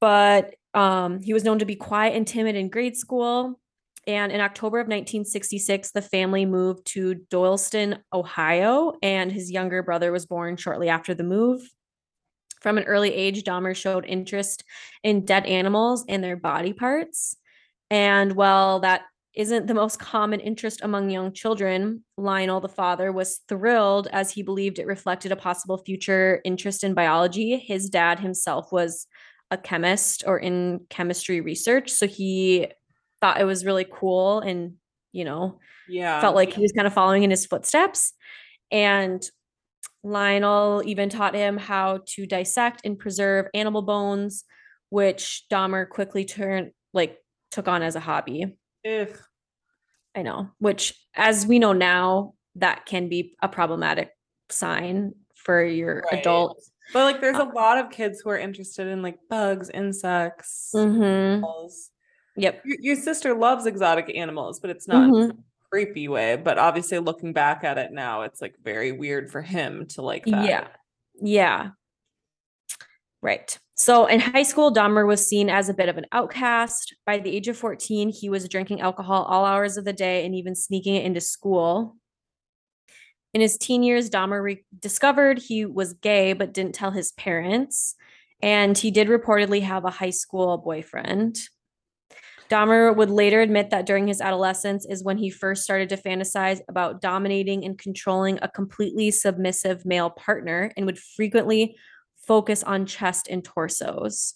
[0.02, 3.60] But um, he was known to be quiet and timid in grade school.
[4.08, 10.12] And in October of 1966, the family moved to Doylestown, Ohio, and his younger brother
[10.12, 11.62] was born shortly after the move.
[12.62, 14.64] From an early age, Dahmer showed interest
[15.04, 17.36] in dead animals and their body parts.
[17.90, 19.04] And while that
[19.36, 24.44] isn't the most common interest among young children, Lionel, the father, was thrilled as he
[24.44, 27.58] believed it reflected a possible future interest in biology.
[27.58, 29.08] His dad himself was
[29.52, 31.92] a chemist or in chemistry research.
[31.92, 32.68] So he
[33.22, 34.76] thought it was really cool and,
[35.12, 36.20] you know, Yeah.
[36.22, 38.14] felt like he was kind of following in his footsteps.
[38.72, 39.24] And
[40.04, 44.46] Lionel even taught him how to dissect and preserve animal bones,
[44.90, 47.18] which Dahmer quickly turned like
[47.52, 48.56] took on as a hobby.
[48.86, 49.20] Ugh.
[50.16, 54.12] I know, which as we know now, that can be a problematic
[54.50, 56.20] sign for your Right.
[56.20, 56.64] adult.
[56.94, 60.72] But like there's a Uh, lot of kids who are interested in like bugs, insects,
[60.74, 61.44] Mhm.
[62.38, 62.62] Yep.
[62.66, 65.32] Your, your sister loves exotic animals, but it's not in Mhm.
[65.32, 65.36] a
[65.72, 66.36] creepy way.
[66.36, 70.26] But obviously looking back at it now, it's like very weird for him to like
[70.26, 70.46] that.
[70.48, 70.68] Yeah.
[71.22, 71.70] Yeah.
[73.22, 73.58] Right.
[73.76, 76.96] So in high school, Dahmer was seen as a bit of an outcast.
[77.06, 80.36] By the age of 14, he was drinking alcohol all hours of the day and
[80.36, 81.96] even sneaking it into school.
[83.34, 87.96] In his teen years, Dahmer re- discovered he was gay but didn't tell his parents.
[88.42, 91.40] And he did reportedly have a high school boyfriend.
[92.50, 96.62] Dahmer would later admit that during his adolescence is when he first started to fantasize
[96.70, 101.76] about dominating and controlling a completely submissive male partner and would frequently
[102.28, 104.36] focus on chest and torsos.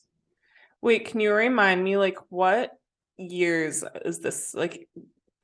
[0.82, 2.72] Wait, can you remind me like what
[3.17, 4.88] years is this like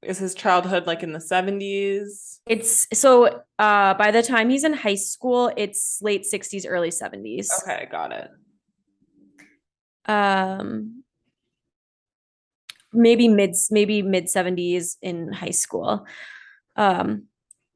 [0.02, 2.40] is his childhood like in the 70s?
[2.48, 7.50] It's so uh by the time he's in high school, it's late 60s, early 70s.
[7.64, 8.30] Okay, got it.
[10.10, 11.05] Um
[12.96, 16.06] maybe mid maybe mid 70s in high school.
[16.76, 17.26] Um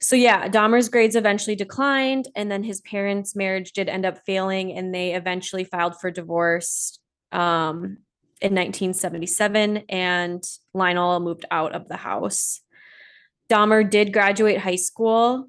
[0.02, 4.72] so yeah, Dahmer's grades eventually declined and then his parents' marriage did end up failing
[4.72, 7.00] and they eventually filed for divorce
[7.32, 7.98] um
[8.42, 12.62] in 1977 and Lionel moved out of the house.
[13.52, 15.48] Dahmer did graduate high school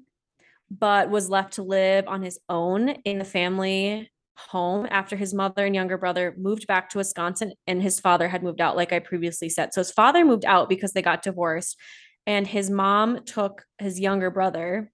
[0.71, 5.65] but was left to live on his own in the family home after his mother
[5.65, 8.99] and younger brother moved back to Wisconsin and his father had moved out, like I
[8.99, 9.73] previously said.
[9.73, 11.77] So his father moved out because they got divorced,
[12.25, 14.91] and his mom took his younger brother.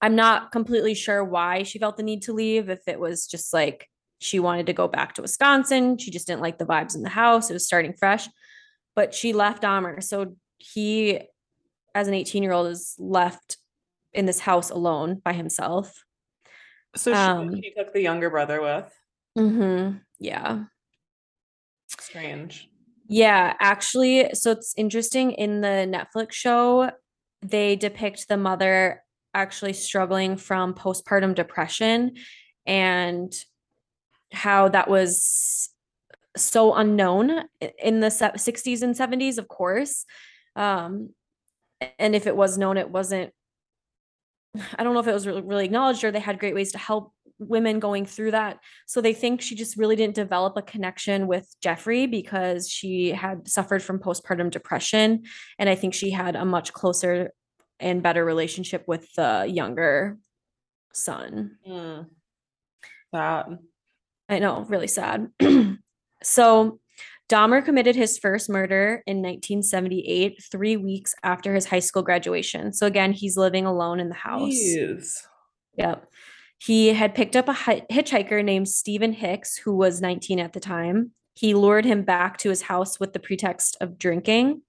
[0.00, 3.52] I'm not completely sure why she felt the need to leave, if it was just
[3.52, 5.98] like she wanted to go back to Wisconsin.
[5.98, 7.50] She just didn't like the vibes in the house.
[7.50, 8.28] It was starting fresh,
[8.94, 10.02] but she left Dahmer.
[10.02, 11.20] So he,
[11.94, 13.58] as an 18 year old, is left
[14.12, 16.04] in this house alone by himself.
[16.96, 18.92] So she, Um, he took the younger brother with.
[19.36, 19.98] Mm-hmm.
[20.18, 20.64] Yeah.
[21.88, 22.68] Strange.
[23.06, 26.90] Yeah, actually, so it's interesting in the Netflix show,
[27.42, 29.02] they depict the mother
[29.34, 32.14] actually struggling from postpartum depression
[32.64, 33.34] and
[34.32, 35.68] how that was
[36.36, 37.44] so unknown
[37.78, 40.06] in the 60s and 70s, of course.
[40.56, 41.10] Um,
[41.98, 43.32] and if it was known, it wasn't,
[44.78, 47.12] I don't know if it was really, acknowledged or they had great ways to help
[47.38, 48.58] women going through that.
[48.86, 53.48] So they think she just really didn't develop a connection with Jeffrey because she had
[53.48, 55.24] suffered from postpartum depression.
[55.58, 57.32] And I think she had a much closer
[57.80, 60.18] and better relationship with the younger
[60.92, 61.58] son.
[61.66, 62.02] Hmm.
[63.12, 63.58] Sad.
[64.28, 65.30] I know, really sad.
[66.22, 66.80] so
[67.28, 72.72] Dahmer committed his first murder in 1978, three weeks after his high school graduation.
[72.72, 74.52] So again, he's living alone in the house.
[74.52, 75.22] Jeez.
[75.76, 76.06] Yep.
[76.58, 81.12] He had picked up a hitchhiker named Stephen Hicks, who was 19 at the time.
[81.34, 84.62] He lured him back to his house with the pretext of drinking.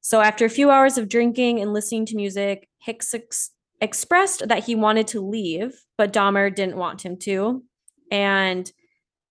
[0.00, 4.64] So, after a few hours of drinking and listening to music, Hicks ex- expressed that
[4.64, 7.64] he wanted to leave, but Dahmer didn't want him to.
[8.10, 8.70] And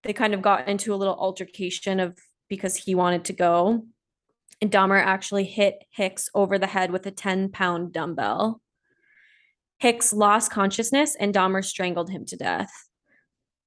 [0.05, 3.85] they kind of got into a little altercation of because he wanted to go.
[4.61, 8.61] And Dahmer actually hit Hicks over the head with a 10 pound dumbbell.
[9.79, 12.71] Hicks lost consciousness and Dahmer strangled him to death.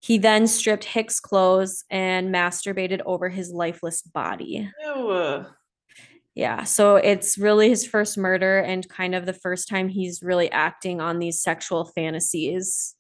[0.01, 4.71] He then stripped Hicks' clothes and masturbated over his lifeless body.
[4.83, 5.45] Ew.
[6.35, 10.51] Yeah, so it's really his first murder and kind of the first time he's really
[10.53, 12.95] acting on these sexual fantasies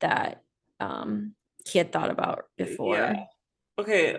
[0.00, 0.42] that
[0.78, 1.34] um
[1.66, 2.96] he had thought about before.
[2.96, 3.24] Yeah.
[3.78, 4.18] Okay.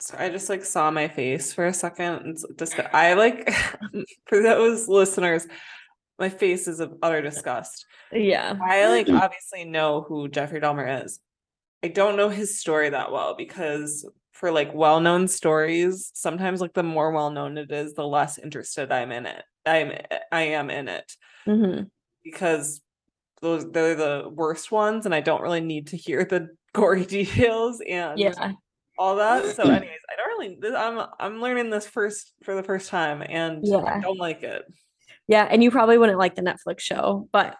[0.00, 2.38] So I just like saw my face for a second.
[2.58, 3.50] Just I like
[4.26, 5.46] for those listeners,
[6.18, 7.86] my face is of utter disgust.
[8.12, 8.56] Yeah.
[8.62, 11.20] I like obviously know who Jeffrey Dahmer is.
[11.82, 16.82] I don't know his story that well because for like well-known stories, sometimes like the
[16.82, 19.44] more well-known it is, the less interested I'm in it.
[19.64, 19.92] I'm
[20.32, 21.12] I am in it
[21.46, 21.88] Mhm.
[22.22, 22.80] because
[23.44, 27.80] those they're the worst ones and I don't really need to hear the gory details
[27.88, 28.52] and Yeah.
[28.98, 29.54] all that.
[29.54, 33.22] So anyways, I don't really this, I'm I'm learning this first for the first time
[33.28, 33.84] and yeah.
[33.84, 34.62] I don't like it.
[35.28, 37.56] Yeah, and you probably wouldn't like the Netflix show, but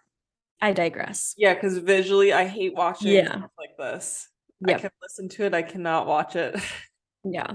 [0.61, 1.35] I digress.
[1.37, 3.39] Yeah, because visually I hate watching Yeah.
[3.39, 4.29] stuff like this.
[4.67, 4.81] I Yep.
[4.81, 6.57] can listen to it, I cannot watch it.
[7.27, 7.53] Yeah.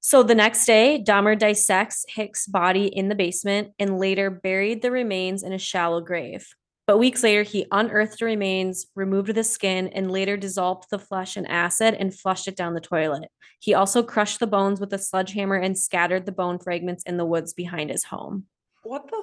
[0.00, 4.90] So the next day, Dahmer dissects Hicks' body in the basement and later buried the
[4.90, 6.46] remains in a shallow grave.
[6.86, 11.36] But weeks later, he unearthed the remains, removed the skin, and later dissolved the flesh
[11.36, 13.30] in acid and flushed it down the toilet.
[13.60, 17.24] He also crushed the bones with a sledgehammer and scattered the bone fragments in the
[17.24, 18.44] woods behind his home.
[18.82, 19.22] what the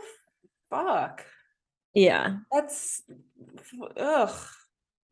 [0.71, 1.24] fuck?
[1.93, 2.38] Yeah.
[2.52, 3.04] That's
[3.97, 4.34] ugh.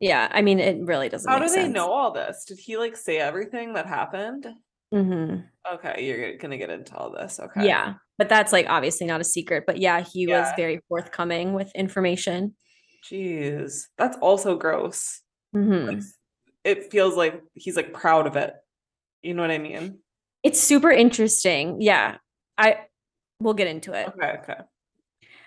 [0.00, 0.28] Yeah.
[0.32, 1.74] I mean, it really doesn't How do they sense.
[1.74, 2.44] know all this?
[2.46, 4.46] Did he like say everything that happened?
[4.92, 5.44] Mhm.
[5.72, 7.38] Okay, you're gonna get into all this.
[7.38, 7.66] Okay.
[7.66, 7.94] Yeah.
[8.20, 9.64] But that's like obviously not a secret.
[9.66, 12.54] But yeah, he was very forthcoming with information.
[13.02, 13.84] Jeez.
[13.96, 15.22] That's also gross.
[15.56, 15.86] Mhm.
[15.86, 16.02] Like,
[16.62, 18.52] it feels like he's like proud of it.
[19.22, 20.00] You know what I mean?
[20.42, 21.80] It's super interesting.
[21.80, 22.18] Yeah.
[22.58, 22.80] I
[23.40, 24.08] we'll get into it.
[24.08, 24.60] Okay, okay.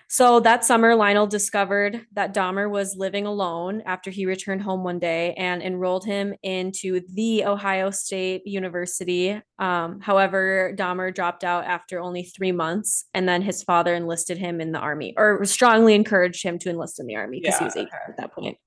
[0.08, 4.98] So that summer, Lionel discovered that Dahmer was living alone after he returned home one
[4.98, 9.40] day and enrolled him into the Ohio State University.
[9.58, 14.60] Um, however, Dahmer dropped out after only three months, and then his father enlisted him
[14.60, 17.76] in the army, or strongly encouraged him to enlist in the army because he was
[17.76, 18.58] eight at that point.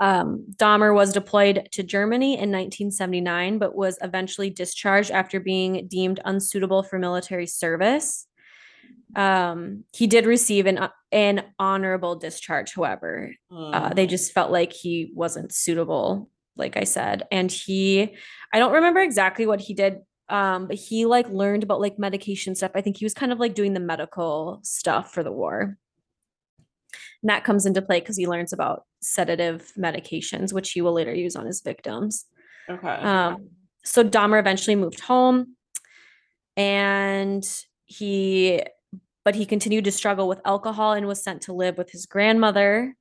[0.00, 6.20] Um, Dahmer was deployed to Germany in 1979, but was eventually discharged after being deemed
[6.24, 8.27] unsuitable for military service.
[9.16, 13.32] Um, he did receive an an honorable discharge, however.
[13.50, 17.26] Uh, they just felt like he wasn't suitable, like I said.
[17.30, 18.14] And he,
[18.52, 22.54] I don't remember exactly what he did, um, but he like learned about like medication
[22.54, 22.72] stuff.
[22.74, 25.78] I think he was kind of like doing the medical stuff for the war.
[27.22, 31.14] And that comes into play because he learns about sedative medications, which he will later
[31.14, 32.26] use on his victims.
[32.68, 32.88] okay.
[32.88, 33.48] Um,
[33.84, 35.56] so Dahmer eventually moved home
[36.56, 37.48] and
[37.86, 38.62] he,
[39.24, 42.94] but he continued to struggle with alcohol and was sent to live with his grandmother.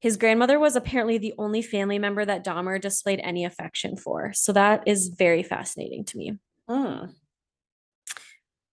[0.00, 4.32] His grandmother was apparently the only family member that Dahmer displayed any affection for.
[4.34, 6.38] So that is very fascinating to me.
[6.68, 7.06] Hmm.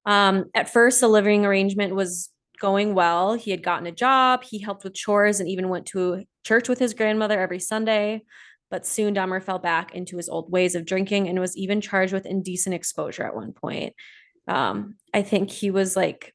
[0.05, 3.33] Um, at first, the living arrangement was going well.
[3.33, 6.79] He had gotten a job, he helped with chores, and even went to church with
[6.79, 8.23] his grandmother every Sunday.
[8.69, 12.13] But soon Dahmer fell back into his old ways of drinking and was even charged
[12.13, 13.93] with indecent exposure at one point.
[14.47, 16.33] Um, I think he was like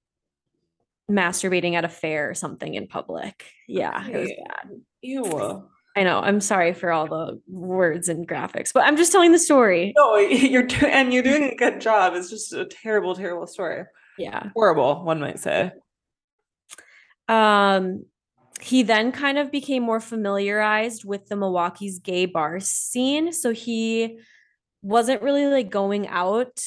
[1.10, 3.46] masturbating at a fair or something in public.
[3.66, 4.70] Yeah, it was bad.
[5.02, 5.68] Ew.
[5.96, 6.20] I know.
[6.20, 9.92] I'm sorry for all the words and graphics, but I'm just telling the story.
[9.96, 12.14] No, you're do- and you're doing a good job.
[12.14, 13.84] It's just a terrible, terrible story.
[14.16, 14.50] Yeah.
[14.54, 15.72] Horrible, one might say.
[17.28, 18.04] Um,
[18.60, 23.32] he then kind of became more familiarized with the Milwaukee's gay bar scene.
[23.32, 24.18] So he
[24.82, 26.60] wasn't really like going out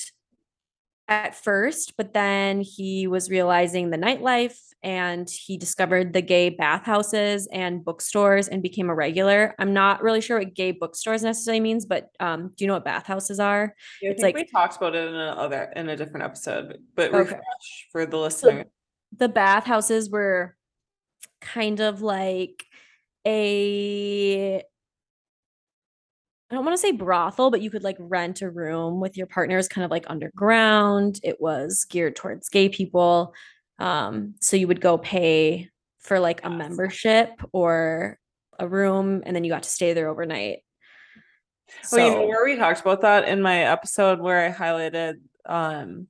[1.12, 7.48] at first, but then he was realizing the nightlife and he discovered the gay bathhouses
[7.52, 9.54] and bookstores and became a regular.
[9.60, 12.86] I'm not really sure what gay bookstores necessarily means, but um, do you know what
[12.86, 13.76] bathhouses are?
[14.02, 17.10] Yeah, It's think like- we talked about it in another in a different episode, but
[17.10, 17.18] Okay.
[17.20, 18.66] refresh for the listener.
[19.18, 20.56] the bathhouses were
[21.42, 22.64] kind of like
[23.28, 24.64] a
[26.52, 29.26] I don't want to say brothel, but you could like rent a room with your
[29.28, 31.20] partners kind of like underground.
[31.24, 33.34] It was geared towards gay people.
[33.80, 35.70] Um, so you would go pay
[36.02, 38.20] for like a membership or
[38.60, 40.60] a room and then you got to stay there overnight.
[41.94, 45.16] Oh, you know So- where we talked about that in my episode where I highlighted
[45.46, 46.08] um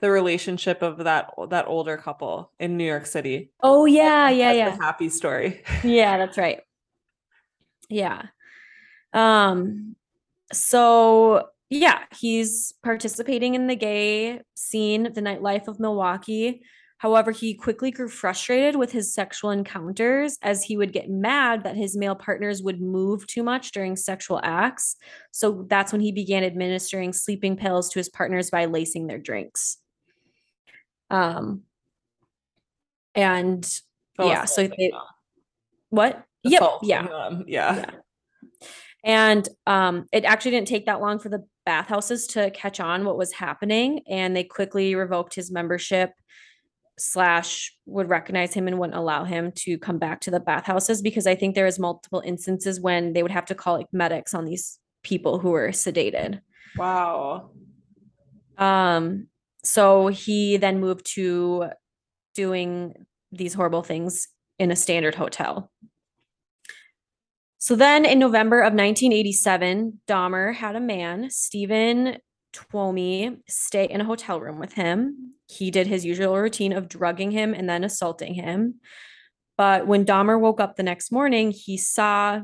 [0.00, 3.52] the relationship of that that older couple in New York City.
[3.62, 4.84] oh yeah, yeah, That's yeah.
[4.84, 5.62] happy story.
[5.84, 6.60] Yeah, that's right.
[7.88, 8.22] Yeah.
[9.12, 9.96] Um
[10.52, 16.62] so yeah, he's participating in the gay scene, the nightlife of Milwaukee.
[16.98, 21.74] However, he quickly grew frustrated with his sexual encounters as he would get mad that
[21.74, 24.94] his male partners would move too much during sexual acts.
[25.32, 29.78] So that's when he began administering sleeping pills to his partners by lacing their drinks.
[31.10, 31.62] Um,
[33.16, 33.68] and
[34.18, 34.92] yeah, so they,
[35.88, 36.22] what?
[36.44, 37.08] Yep, yeah.
[37.46, 37.74] Yeah.
[37.78, 37.90] Yeah.
[39.04, 43.18] And um, it actually didn't take that long for the bathhouses to catch on what
[43.18, 46.12] was happening, and they quickly revoked his membership.
[46.98, 51.26] Slash would recognize him and wouldn't allow him to come back to the bathhouses because
[51.26, 54.44] I think there is multiple instances when they would have to call like medics on
[54.44, 56.40] these people who were sedated.
[56.76, 57.50] Wow.
[58.58, 59.28] Um,
[59.64, 61.70] so he then moved to
[62.34, 64.28] doing these horrible things
[64.58, 65.70] in a standard hotel.
[67.62, 72.16] So then in November of 1987, Dahmer had a man, Steven
[72.52, 75.34] Tuomi, stay in a hotel room with him.
[75.46, 78.80] He did his usual routine of drugging him and then assaulting him.
[79.56, 82.40] But when Dahmer woke up the next morning, he saw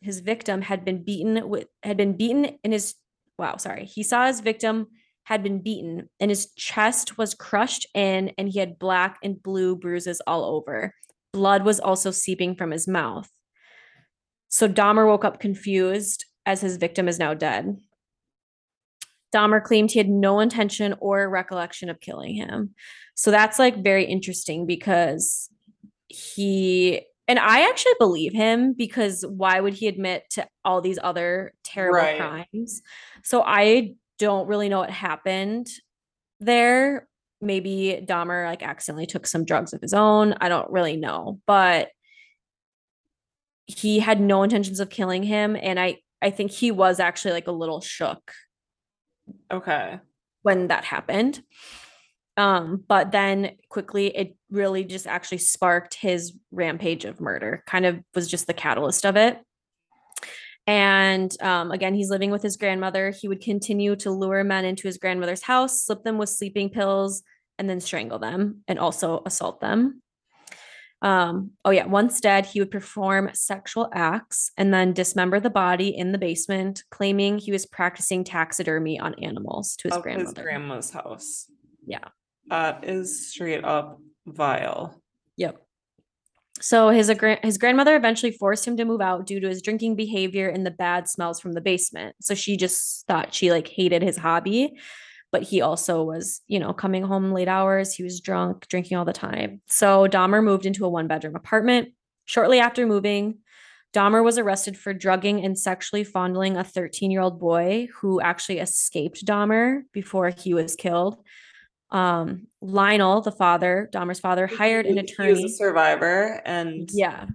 [0.00, 2.94] his victim had been beaten with had been beaten in his
[3.40, 3.84] wow, sorry.
[3.84, 4.86] He saw his victim
[5.24, 9.74] had been beaten and his chest was crushed in and he had black and blue
[9.74, 10.94] bruises all over.
[11.32, 13.28] Blood was also seeping from his mouth.
[14.56, 17.76] So Dahmer woke up confused as his victim is now dead.
[19.30, 22.74] Dahmer claimed he had no intention or recollection of killing him.
[23.16, 25.50] So that's like very interesting because
[26.08, 31.52] he and I actually believe him because why would he admit to all these other
[31.62, 32.16] terrible Right.
[32.16, 32.80] crimes?
[33.24, 35.66] So I don't really know what happened
[36.40, 37.06] there.
[37.42, 40.32] Maybe Dahmer like accidentally took some drugs of his own.
[40.40, 41.90] I don't really know, but
[43.66, 47.46] he had no intentions of killing him and I I think he was actually like
[47.46, 48.32] a little shook
[49.52, 50.00] Okay.
[50.42, 51.42] when that happened.
[52.38, 58.00] Um, but then quickly it really just actually sparked his rampage of murder, kind of
[58.14, 59.38] was just the catalyst of it.
[60.66, 63.10] And um, again, he's living with his grandmother.
[63.10, 67.22] He would continue to lure men into his grandmother's house, slip them with sleeping pills,
[67.58, 70.02] and then strangle them and also assault them.
[71.02, 75.88] Um, oh yeah, once dead, he would perform sexual acts and then dismember the body
[75.96, 80.42] in the basement, claiming he was practicing taxidermy on animals to his Of his grandmother.
[80.42, 81.46] grandma's house.
[81.86, 82.08] Yeah.
[82.48, 85.00] That is straight up vile.
[85.36, 85.62] Yep.
[86.60, 90.48] So his his grandmother eventually forced him to move out due to his drinking behavior
[90.48, 92.16] and the bad smells from the basement.
[92.22, 94.72] So she just thought she like hated his hobby,
[95.36, 97.92] but he also was, you know, coming home late hours.
[97.92, 99.60] He was drunk, drinking all the time.
[99.66, 101.90] So Dahmer moved into a one bedroom apartment.
[102.24, 103.40] Shortly after moving,
[103.92, 108.60] Dahmer was arrested for drugging and sexually fondling a 13 year old boy who actually
[108.60, 111.18] escaped Dahmer before he was killed.
[111.90, 115.34] Um, Lionel, the father, Dahmer's father, hired an attorney.
[115.36, 117.26] He was a survivor and Yeah,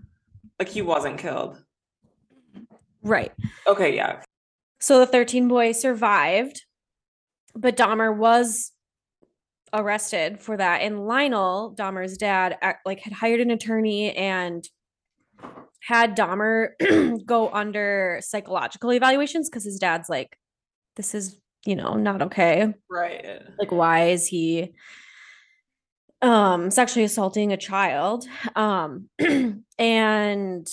[0.57, 1.63] like he wasn't killed.
[3.03, 3.31] right.
[3.67, 4.23] Okay, yeah.
[4.79, 6.65] So the 13 boy survived,
[7.55, 8.71] but Dahmer was
[9.73, 10.81] arrested for that.
[10.81, 14.67] And Lionel, Dahmer's dad, like had hired an attorney and
[15.81, 16.69] had Dahmer
[17.25, 20.37] go under psychological evaluations because his dad's like,
[20.95, 22.73] this is, you know, not okay.
[22.89, 23.41] Right.
[23.57, 24.73] Like, why is he
[26.21, 28.27] um sexually assaulting a child?
[28.55, 29.09] Um
[29.79, 30.67] and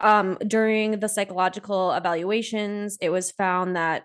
[0.00, 4.04] um during the psychological evaluations, it was found that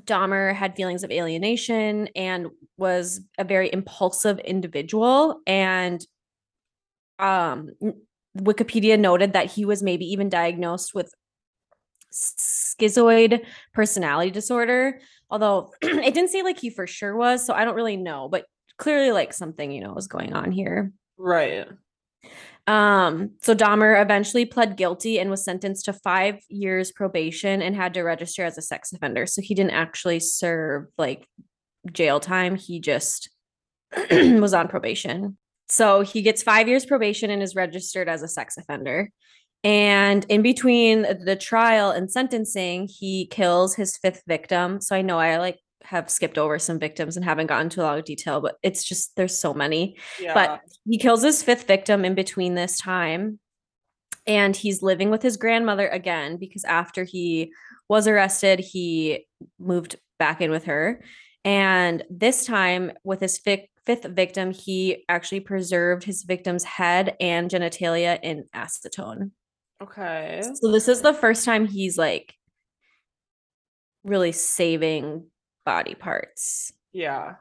[0.00, 6.04] Dahmer had feelings of alienation and was a very impulsive individual and
[7.18, 7.70] um
[8.36, 11.12] Wikipedia noted that he was maybe even diagnosed with
[12.12, 17.74] schizoid personality disorder although it didn't say like he for sure was so I don't
[17.74, 18.44] really know but
[18.76, 21.66] clearly like something you know was going on here Right.
[22.68, 27.94] Um, so Dahmer eventually pled guilty and was sentenced to five years probation and had
[27.94, 29.24] to register as a sex offender.
[29.24, 31.26] So he didn't actually serve like
[31.90, 32.56] jail time.
[32.56, 33.30] He just
[34.10, 35.38] was on probation.
[35.70, 39.08] So he gets five years probation and is registered as a sex offender.
[39.64, 44.82] And in between the trial and sentencing, he kills his fifth victim.
[44.82, 45.58] So I know I like
[45.88, 48.84] have skipped over some victims and haven't gotten to a lot of detail, but it's
[48.84, 50.34] just there's so many Yeah.
[50.34, 53.38] but he kills his fifth victim in between this time
[54.26, 57.52] and he's living with his grandmother again because after he
[57.88, 59.26] was arrested he
[59.58, 61.02] moved back in with her
[61.44, 67.50] and this time with his fi- fifth victim he actually preserved his victim's head and
[67.50, 69.30] genitalia in acetone
[69.82, 70.42] okay.
[70.60, 72.34] so this is the first time he's like
[74.04, 75.24] really saving
[75.68, 77.34] body parts Yeah.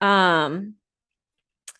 [0.00, 0.74] Um,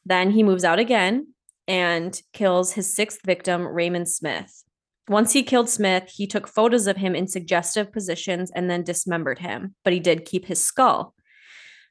[0.05, 1.28] then he moves out again
[1.68, 4.64] and kills his sixth victim, Raymond Smith.
[5.09, 9.39] Once he killed Smith, he took photos of him in suggestive positions and then dismembered
[9.39, 11.14] him, but he did keep his skull.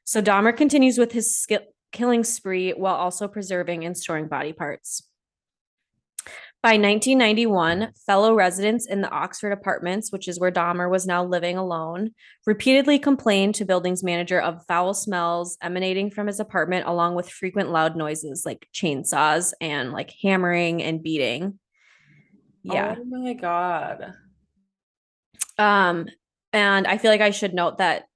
[0.04, 5.07] So Dahmer continues with his skill- killing spree while also preserving and storing body parts.
[6.60, 11.56] By 1991, fellow residents in the Oxford apartments, which is where Dahmer was now living
[11.56, 12.10] alone,
[12.46, 17.70] repeatedly complained to buildings manager of foul smells emanating from his apartment, along with frequent
[17.70, 21.60] loud noises like chainsaws and like hammering and beating.
[22.64, 22.96] Yeah.
[22.98, 24.14] Oh my god.
[25.58, 26.08] Um,
[26.52, 28.06] and I feel like I should note that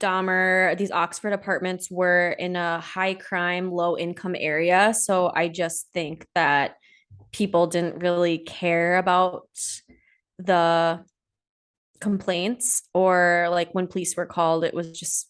[0.00, 4.94] Dahmer, these Oxford apartments were in a high crime, low income area.
[4.94, 6.76] So I just think that
[7.34, 9.48] people didn't really care about
[10.38, 11.04] the
[12.00, 15.28] complaints or like when police were called, it was just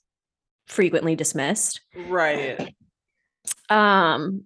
[0.67, 1.81] frequently dismissed.
[2.07, 2.75] Right.
[3.71, 4.45] Um,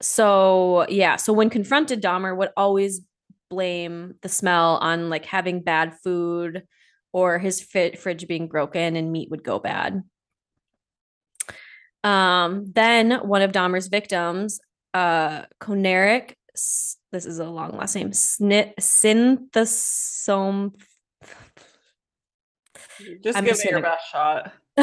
[0.00, 3.00] so yeah, so when confronted, Dahmer would always
[3.50, 6.62] blame the smell on like having bad food
[7.12, 10.04] or his fit fridge being broken and meat would go bad.
[12.04, 14.60] Um, then one of Dahmer's victims,
[14.94, 16.34] uh, Konerak,
[17.12, 20.72] this is a long last name, Snit Synthesome.
[23.22, 24.52] Just I'm give just it your best shot.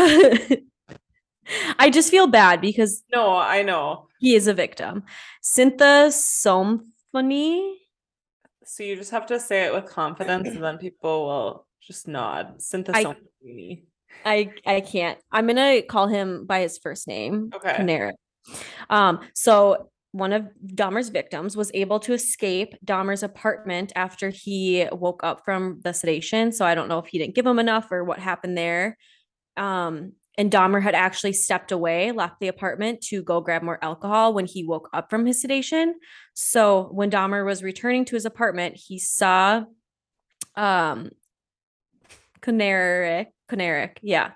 [1.78, 4.08] I just feel bad because No, I know.
[4.20, 5.04] he is a victim.
[5.44, 7.74] Synthesomphony.
[8.64, 12.62] So you just have to say it with confidence and then people will just nod.
[12.62, 13.18] Synthesome.
[14.26, 15.20] I I can't.
[15.32, 17.52] I'm gonna call him by his first name.
[17.54, 17.74] Okay.
[17.74, 18.14] Konerak.
[18.90, 25.20] Um, so one of Dahmer's victims was able to escape Dahmer's apartment after he woke
[25.26, 26.54] up from the sedation.
[26.54, 28.98] So I don't know if he didn't give him enough or what happened there.
[29.58, 34.34] Um, and Dahmer had actually stepped away, left the apartment to go grab more alcohol
[34.34, 35.96] when he woke up from his sedation.
[36.34, 39.66] So when Dahmer was returning to his apartment, he saw
[40.56, 41.10] um
[42.42, 44.32] Konerak, Konerak, yeah.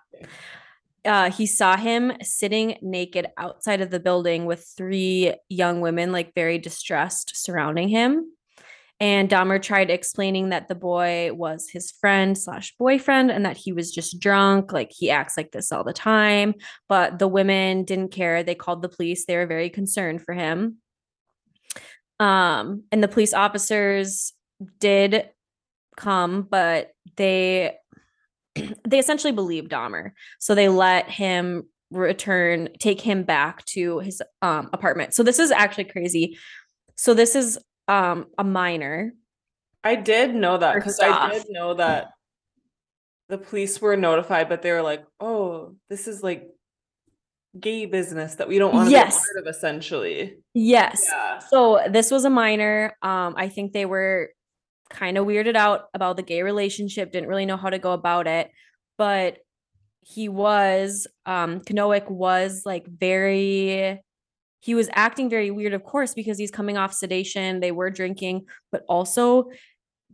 [1.09, 6.35] Uh, he saw him sitting naked outside of the building with three young women, like
[6.35, 8.31] very distressed, surrounding him.
[8.99, 13.71] And Dahmer tried explaining that the boy was his friend slash boyfriend and that he
[13.71, 14.71] was just drunk.
[14.71, 16.53] Like he acts like this all the time.
[16.87, 18.43] But the women didn't care.
[18.43, 19.25] They called the police.
[19.25, 20.77] They were very concerned for him.
[22.19, 24.33] Um, and the police officers
[24.79, 25.27] did
[25.97, 27.77] come, but they
[28.87, 30.11] they essentially believed Dahmer.
[30.39, 35.13] So they let him return, take him back to his um, apartment.
[35.13, 36.37] So this is actually crazy.
[36.95, 37.57] So this is
[37.87, 39.13] um, a minor.
[39.83, 42.07] I did know that because I did know that
[43.29, 46.47] the police were notified, but they were like, "Oh, this is like
[47.59, 49.15] gay business that we don't want to Yes.
[49.15, 51.05] be part of." Essentially, Yes.
[51.07, 52.95] yeah, So this was a minor.
[53.01, 54.31] Um, I think they were
[54.89, 58.27] kind of weirded out about the gay relationship, didn't really know how to go about
[58.27, 58.51] it,
[58.97, 59.37] but
[60.01, 64.01] he was um Knowick was like very
[64.61, 67.61] he was acting very weird, of course, because he's coming off sedation.
[67.61, 69.51] They were drinking, but also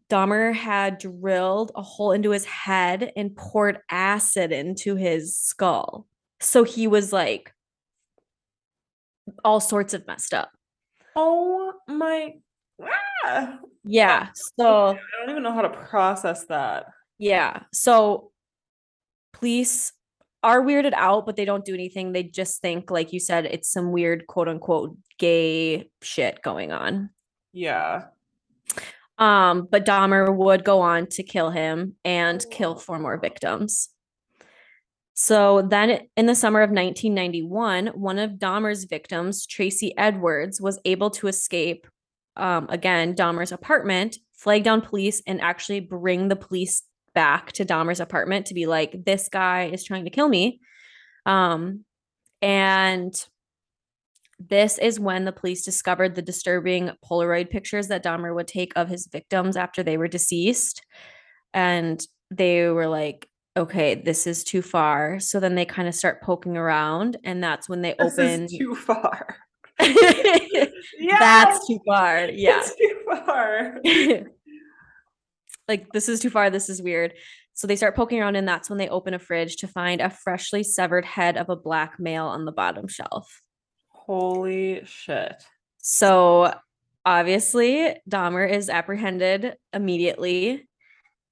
[0.09, 6.05] Dahmer had drilled a hole into his head and poured acid into his skull.
[6.39, 7.53] So he was like
[9.43, 10.51] all sorts of messed up.
[11.15, 12.33] Oh my,
[12.81, 13.59] ah!
[13.85, 14.29] Yeah.
[14.59, 16.87] So I don't even know how to process that.
[17.19, 17.63] yeah.
[17.71, 18.31] So
[19.33, 19.93] police
[20.43, 22.11] are weirded out, but they don't do anything.
[22.11, 27.09] They just think, like you said, it's some weird quote unquote gay shit going on.
[27.53, 28.05] Yeah,
[29.17, 33.89] Um, but Dahmer would go on to kill him and kill four more victims.
[35.13, 41.09] So then in the summer of 1991, one of Dahmer's victims, Tracy Edwards, was able
[41.11, 41.87] to escape
[42.37, 46.83] um, again Dahmer's apartment, flag down police, and actually bring the police
[47.13, 50.59] back to Dahmer's apartment to be like, this guy is trying to kill me.
[51.25, 51.85] Um,
[52.41, 53.13] and
[54.37, 58.89] this is when the police discovered the disturbing Polaroid pictures that Dahmer would take of
[58.89, 60.81] his victims after they were deceased.
[61.53, 65.19] And they were like, okay, this is too far.
[65.19, 68.47] So then they kind of start poking around, and that's when they this open.
[68.49, 69.37] too far.
[71.19, 72.29] that's too far.
[72.29, 72.59] Yeah.
[72.59, 73.79] it's too far.
[75.67, 76.49] like, this is too far.
[76.49, 77.13] This is weird.
[77.53, 80.09] So they start poking around, and that's when they open a fridge to find a
[80.09, 83.41] freshly severed head of a black male on the bottom shelf.
[83.87, 85.43] Holy shit!
[85.77, 86.53] So
[87.05, 90.67] obviously, Dahmer is apprehended immediately.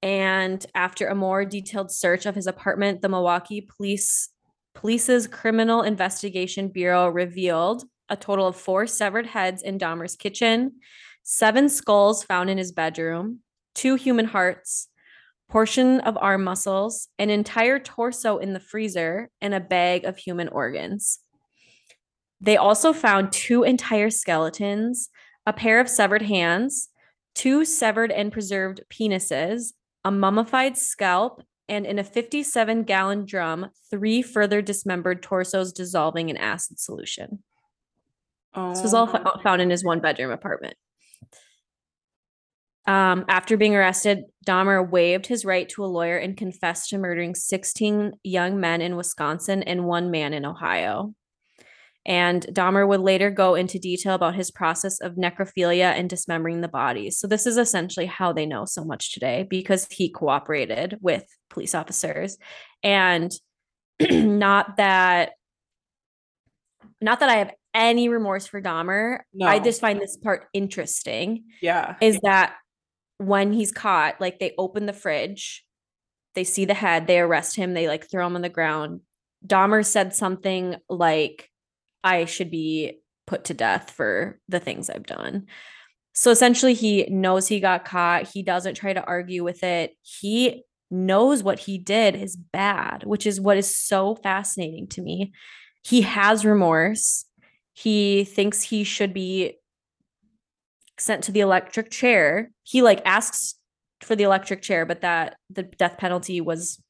[0.02, 4.28] And after a more detailed search of his apartment, the Milwaukee police
[4.74, 10.72] police's Criminal Investigation Bureau revealed a total of four severed heads in Dahmer's kitchen,
[11.22, 13.40] seven skulls found in his bedroom,
[13.74, 14.88] two human hearts,
[15.48, 20.48] portion of arm muscles, an entire torso in the freezer, and a bag of human
[20.48, 21.20] organs.
[22.40, 25.08] They also found two entire skeletons,
[25.46, 26.88] a pair of severed hands,
[27.34, 29.72] two severed and preserved penises,
[30.04, 36.36] a mummified scalp, and in a 57 gallon drum, three further dismembered torsos dissolving in
[36.36, 37.42] acid solution.
[38.54, 40.74] Oh, This was all fo- found in his one bedroom apartment.
[42.86, 47.34] Um, after being arrested, Dahmer waived his right to a lawyer and confessed to murdering
[47.34, 51.14] 16 young men in Wisconsin and one man in Ohio.
[52.06, 56.68] And Dahmer would later go into detail about his process of necrophilia and dismembering the
[56.68, 57.18] bodies.
[57.18, 61.74] So, this is essentially how they know so much today because he cooperated with police
[61.74, 62.36] officers.
[62.82, 63.32] And
[64.10, 65.30] not that
[67.00, 69.20] not that I have any remorse for Dahmer.
[69.42, 71.96] I just find this part interesting yeah.
[72.00, 72.54] is that
[73.18, 75.64] when he's caught, like they open the fridge,
[76.34, 79.00] they see the head, they arrest him, they like throw him on the ground.
[79.46, 81.50] Dahmer said something like,
[82.02, 85.46] I should be put to death for the things I've done.
[86.12, 88.28] So essentially, he knows he got caught.
[88.28, 89.96] He doesn't try to argue with it.
[90.02, 95.32] He knows what he did is bad, which is what is so fascinating to me.
[95.82, 97.24] He has remorse.
[97.74, 99.58] He thinks he should be
[100.98, 102.50] sent to the electric chair.
[102.62, 103.56] He like asks
[104.00, 106.80] for the electric chair, but that the death penalty was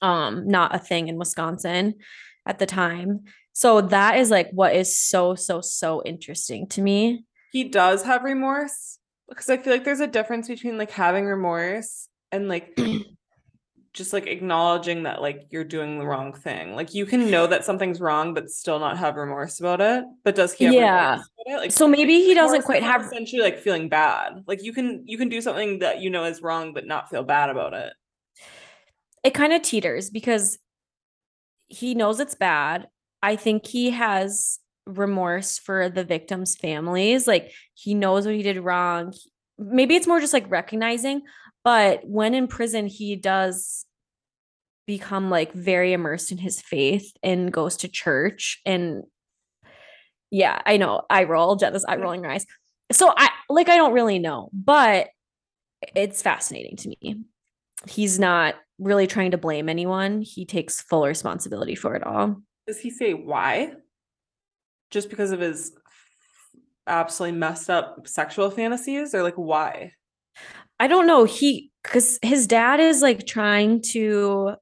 [0.00, 1.94] um not a thing in Wisconsin
[2.46, 3.24] at the time.
[3.52, 7.24] So that is like what is so so so interesting to me.
[7.52, 12.08] He does have remorse because I feel like there's a difference between like having remorse
[12.30, 12.78] and like
[13.92, 16.74] just like acknowledging that like you're doing the wrong thing.
[16.74, 20.04] Like you can know that something's wrong but still not have remorse about it.
[20.24, 21.10] But does he have Yeah.
[21.10, 21.60] remorse about it?
[21.60, 24.44] Like So maybe he doesn't quite have essentially like feeling bad.
[24.46, 27.22] Like you can you can do something that you know is wrong but not feel
[27.22, 27.92] bad about it.
[29.24, 30.58] it kind of teeters because
[31.68, 32.88] he knows it's bad.
[33.22, 37.26] I think he has remorse for the victims' families.
[37.26, 39.14] Like he knows what he did wrong.
[39.58, 41.22] Maybe it's more just like recognizing,
[41.64, 43.86] but when in prison, he does
[44.86, 48.60] become like very immersed in his faith and goes to church.
[48.66, 49.04] And
[50.30, 51.02] yeah, I know.
[51.08, 51.56] I roll.
[51.56, 52.46] Jenna's eye rolling her eyes.
[52.90, 55.08] So I like I don't really know, but
[55.94, 57.24] it's fascinating to me
[57.86, 60.22] he's not really trying to blame anyone.
[60.22, 62.42] He takes full responsibility for it all.
[62.66, 63.74] Does he say why?
[64.90, 65.72] Just because of his
[66.86, 69.92] absolutely messed up sexual fantasies or like why?
[70.82, 71.22] I don't know.
[71.22, 74.56] He, because his dad is like trying to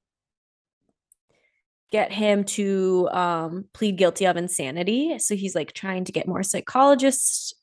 [1.91, 5.19] get him to um, plead guilty of insanity.
[5.19, 7.55] So he's like trying to get more psychologists.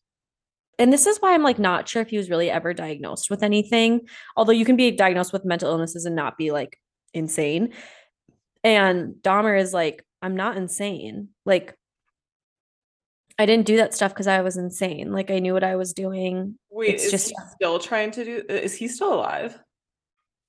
[0.80, 3.44] And this is why I'm like not sure if he was really ever diagnosed with
[3.44, 4.08] anything.
[4.36, 6.80] Although you can be diagnosed with mental illnesses and not be like
[7.14, 7.74] insane.
[8.64, 11.28] And Dahmer is like, I'm not insane.
[11.46, 11.77] Like,
[13.40, 15.12] I didn't do that stuff because I was insane.
[15.12, 16.58] Like, I knew what I was doing.
[16.72, 19.60] Wait, It's is just- he still trying to do is he still alive?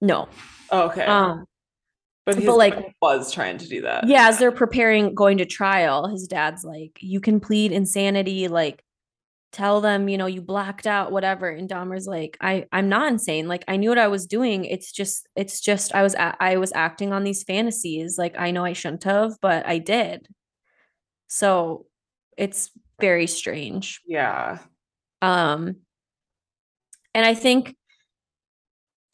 [0.00, 0.28] No.
[0.70, 1.04] Oh, okay.
[1.04, 1.44] Um,
[2.24, 4.06] but but, like- was trying to do that.
[4.06, 8.82] yeah, as they're preparing going to trial, his dad's like, you can plead insanity, like
[9.50, 11.48] tell them, you know, you blacked out, whatever.
[11.48, 13.48] And Dahmer's like, I, I'm not insane.
[13.48, 14.66] Like I knew what I was doing.
[14.66, 18.18] It's just, it's just I was a- I was acting on these fantasies.
[18.18, 20.28] Like I know I shouldn't have, but I did.
[21.28, 21.86] So
[22.38, 22.70] it's
[23.00, 24.00] very strange.
[24.06, 24.60] Yeah.
[25.22, 25.78] Um,
[27.14, 27.76] and I think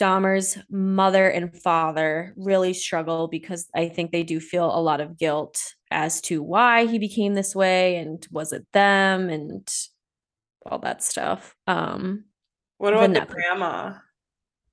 [0.01, 5.17] Dahmer's mother and father really struggle because I think they do feel a lot of
[5.17, 9.69] guilt as to why he became this way and was it them and
[10.67, 11.55] all that stuff.
[11.67, 12.25] Um,
[12.79, 13.27] What about the Vanessa.
[13.27, 13.99] grandma?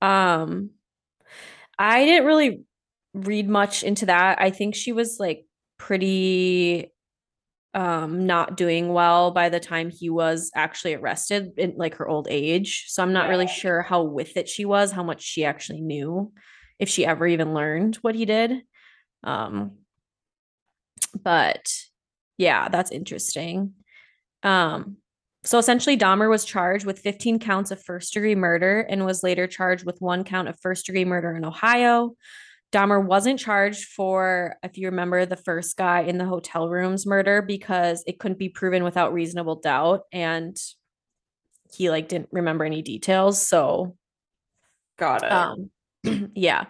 [0.00, 0.70] um,
[1.78, 2.64] I didn't really
[3.14, 4.40] read much into that.
[4.40, 5.46] I think she was like
[5.78, 6.91] pretty
[7.74, 12.28] um not doing well by the time he was actually arrested in like her old
[12.30, 12.84] age.
[12.88, 16.32] So I'm not really sure how with it she was, how much she actually knew,
[16.78, 18.62] if she ever even learned what he did.
[19.24, 19.78] Um
[21.22, 21.72] but
[22.38, 23.74] yeah, that's interesting.
[24.42, 24.98] Um
[25.44, 29.46] so essentially Dahmer was charged with 15 counts of first degree murder and was later
[29.46, 32.14] charged with one count of first degree murder in Ohio.
[32.72, 37.42] Dahmer wasn't charged for, if you remember, the first guy in the hotel rooms murder
[37.42, 40.02] because it couldn't be proven without reasonable doubt.
[40.10, 40.56] And
[41.72, 43.46] he like didn't remember any details.
[43.46, 43.96] So
[44.98, 45.32] Got it.
[45.32, 45.70] um
[46.34, 46.64] yeah.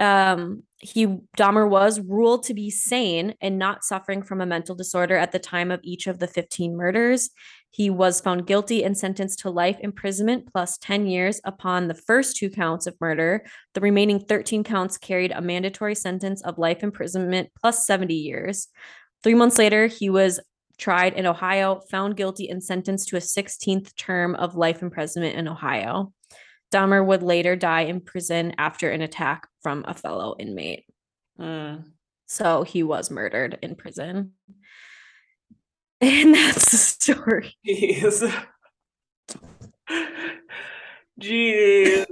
[0.00, 1.06] Um he
[1.38, 5.38] Dahmer was ruled to be sane and not suffering from a mental disorder at the
[5.38, 7.30] time of each of the 15 murders.
[7.72, 12.36] He was found guilty and sentenced to life imprisonment plus 10 years upon the first
[12.36, 13.46] two counts of murder.
[13.72, 18.68] The remaining 13 counts carried a mandatory sentence of life imprisonment plus 70 years.
[19.22, 20.38] Three months later, he was
[20.76, 25.48] tried in Ohio, found guilty, and sentenced to a 16th term of life imprisonment in
[25.48, 26.12] Ohio.
[26.72, 30.84] Dahmer would later die in prison after an attack from a fellow inmate.
[31.40, 31.84] Mm.
[32.26, 34.32] So he was murdered in prison.
[36.02, 37.54] And that's the story.
[37.66, 38.44] Jeez.
[41.20, 42.04] Jeez.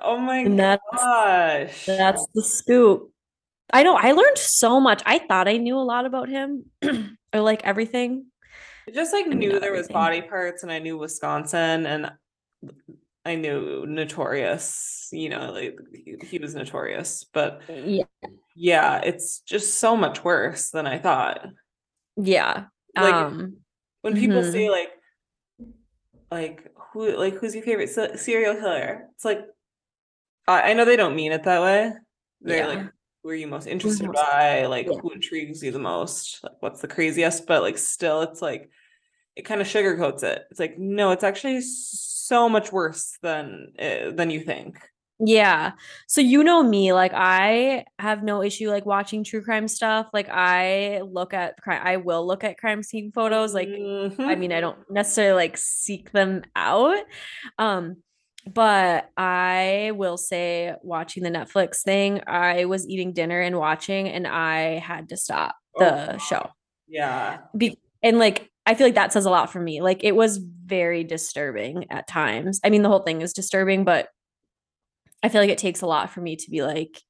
[0.00, 1.86] Oh my And that's gosh.
[1.86, 3.10] that's the scoop.
[3.72, 5.02] I know I learned so much.
[5.06, 6.66] I thought I knew a lot about him
[7.34, 8.26] or like everything.
[8.86, 12.12] I just like mean, knew there was body parts and I knew Wisconsin and
[13.24, 18.04] I knew notorious, you know, like he, he was notorious, but Yeah.
[18.56, 21.46] yeah, it's just so much worse than I thought.
[22.16, 22.64] Yeah.
[22.96, 23.56] Like um
[24.02, 24.52] when people mhm.
[24.52, 24.90] say like
[26.30, 29.08] like who like who's your favorite se- serial killer?
[29.14, 29.40] It's like
[30.46, 31.92] I, I know they don't mean it that way.
[32.40, 32.86] They're like
[33.22, 34.66] who are you most interested most- by?
[34.66, 34.98] Like yeah.
[34.98, 36.40] who intrigues you the most?
[36.42, 37.46] Like what's the craziest?
[37.46, 38.70] But like still it's like
[39.36, 40.44] it kind of sugarcoats it.
[40.50, 44.78] It's like no, it's actually so much worse than uh, than you think.
[45.24, 45.72] Yeah.
[46.08, 50.08] So you know me, like I have no issue like watching true crime stuff.
[50.12, 53.54] Like I look at crime I will look at crime scene photos.
[53.54, 53.68] Like
[54.26, 54.38] I Mhm.
[54.38, 57.04] mean, I don't necessarily like seek them out.
[57.58, 57.98] Um,
[58.52, 64.26] but I will say watching the Netflix thing, I was eating dinner and watching and
[64.26, 66.50] I had to stop Oh, the show.
[66.88, 67.38] yeah.
[67.56, 69.80] Be- and like I feel like that says a lot for me.
[69.82, 72.60] Like it was very disturbing at times.
[72.64, 74.08] I mean, the whole thing is disturbing, but
[75.22, 77.00] I feel like it takes a lot for me to be like,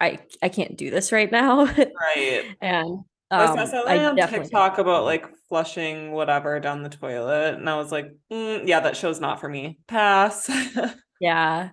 [0.00, 1.64] I I can't do this right now.
[1.76, 2.44] Right.
[2.60, 7.54] and I saw um, something I on TikTok about like flushing whatever down the toilet,
[7.54, 9.78] and I was like, "Mm, yeah, that show's not for me.
[9.86, 10.50] Pass.
[11.20, 11.70] yeah.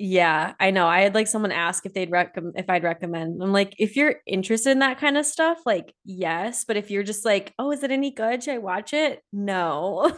[0.00, 0.86] Yeah, I know.
[0.86, 3.42] I had like someone ask if they'd recommend if I'd recommend.
[3.42, 7.02] I'm like, if you're interested in that kind of stuff, like yes, but if you're
[7.02, 8.44] just like, oh, is it any good?
[8.44, 9.22] Should I watch it?
[9.32, 10.16] No.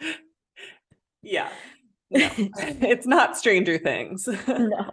[1.22, 1.50] yeah.
[2.10, 4.28] No, it's not Stranger Things.
[4.48, 4.90] no.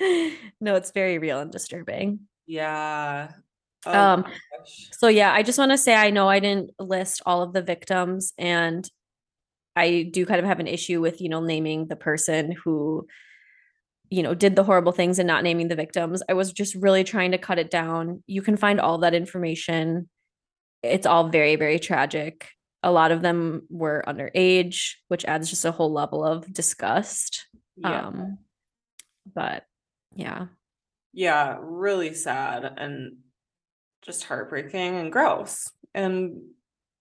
[0.62, 2.20] No, it's very real and disturbing.
[2.46, 3.32] yeah.
[3.84, 4.24] Oh Um.
[4.92, 7.60] So yeah, I just want to say I know I didn't list all of the
[7.60, 8.88] victims and
[9.76, 13.06] I do kind of have an issue with, you know, naming the person who
[14.08, 16.20] you know, did the horrible things and not naming the victims.
[16.28, 18.24] I was just really trying to cut it down.
[18.26, 20.08] You can find all that information.
[20.82, 22.48] It's all very very tragic.
[22.82, 27.46] A lot of them were underage, which adds just a whole level of disgust.
[27.76, 28.06] Yeah.
[28.06, 28.38] Um
[29.34, 29.64] but
[30.14, 30.46] yeah.
[31.12, 33.18] yeah, really sad and
[34.02, 36.40] just heartbreaking and gross and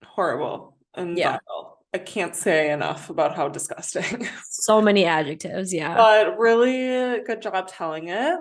[0.06, 1.40] horrible and Yeah.
[1.48, 1.78] vile.
[1.94, 4.28] I can't say enough about how disgusting.
[4.44, 5.96] So many adjectives, yeah.
[5.96, 8.38] but really good job telling it.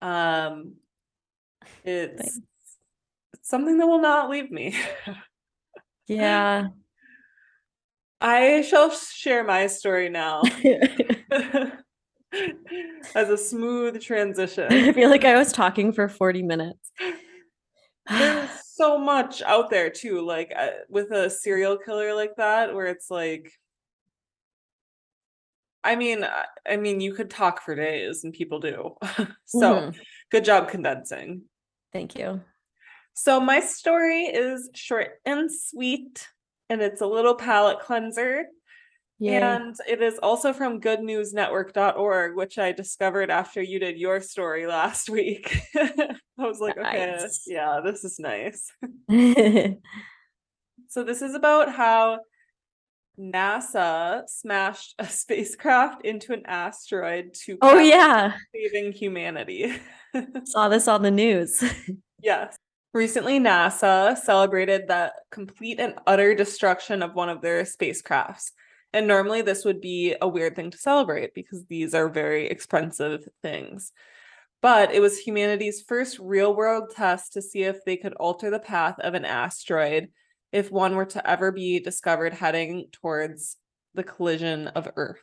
[0.00, 0.76] Um,
[1.84, 2.40] it's, Thanks.
[3.34, 4.74] it's something that will not leave me.
[6.08, 6.68] yeah.
[8.20, 10.42] I shall share my story now
[13.14, 14.72] as a smooth transition.
[14.72, 16.90] I feel like I was talking for 40 minutes.
[18.10, 22.86] There's so much out there too, like uh, with a serial killer like that, where
[22.86, 23.52] it's like,
[25.84, 28.96] I mean, I I mean, you could talk for days, and people do.
[29.46, 29.96] so Mhm.
[30.30, 31.42] good job condensing.
[31.92, 32.42] Thank you.
[33.20, 36.28] So my story is short and sweet,
[36.70, 38.44] and it's a little palate cleanser.
[39.18, 39.42] Yay.
[39.42, 45.10] And it is also from goodnewsnetwork.org, which I discovered after you did your story last
[45.10, 45.60] week.
[45.74, 48.70] I was like, okay, yeah, this is nice.
[50.90, 52.20] So this is about how
[53.20, 58.32] NASA smashed a spacecraft into an asteroid to oh yeah.
[58.54, 59.74] saving humanity.
[60.44, 61.62] Saw this on the news.
[62.22, 62.57] Yes.
[62.94, 68.52] Recently, NASA celebrated the complete and utter destruction of one of their spacecrafts.
[68.94, 73.28] And normally, this would be a weird thing to celebrate because these are very expensive
[73.42, 73.92] things.
[74.62, 78.58] But it was humanity's first real world test to see if they could alter the
[78.58, 80.08] path of an asteroid
[80.50, 83.58] if one were to ever be discovered heading towards
[83.94, 85.22] the collision of Earth.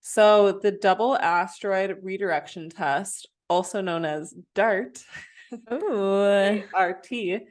[0.00, 5.04] So, the double asteroid redirection test, also known as DART,
[5.72, 6.62] Ooh.
[6.78, 7.42] RT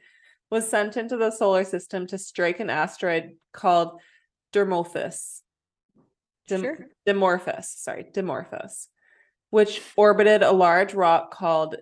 [0.52, 4.00] was sent into the solar system to strike an asteroid called
[4.54, 5.42] Dimorphos.
[6.48, 6.78] Dim- Sure.
[7.08, 8.88] Dimorphos, sorry, Dimorphos,
[9.50, 11.76] which orbited a large rock called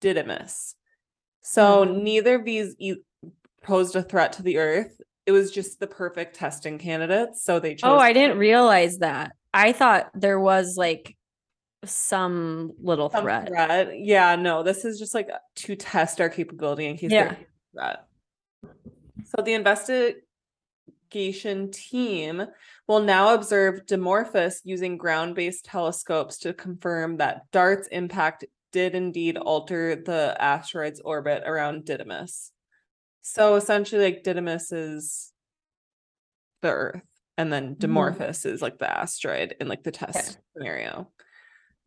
[0.00, 0.74] Didymos.
[1.42, 2.02] So Mhm.
[2.02, 3.02] neither of these e-
[3.62, 5.00] posed a threat to the Earth.
[5.26, 7.42] It was just the perfect testing candidates.
[7.44, 7.90] So they chose.
[7.90, 9.32] Oh, I didn't realize that.
[9.52, 11.16] I thought there was like
[11.84, 13.48] some little some threat.
[13.48, 13.98] threat.
[13.98, 17.34] Yeah, no, this is just like uh, to test our capability in case Yeah.
[17.72, 18.04] threat.
[19.24, 20.20] So the investigation
[21.70, 22.46] team
[22.86, 29.96] will now observe Dimorphos using ground-based telescopes to confirm that DART's impact did indeed alter
[29.96, 32.50] the asteroid's orbit around Didymos.
[33.22, 35.32] So essentially, like Didymos is
[36.62, 37.02] the Earth,
[37.36, 37.96] and then mm-hmm.
[37.96, 41.10] Dimorphos is like the asteroid in like the test scenario.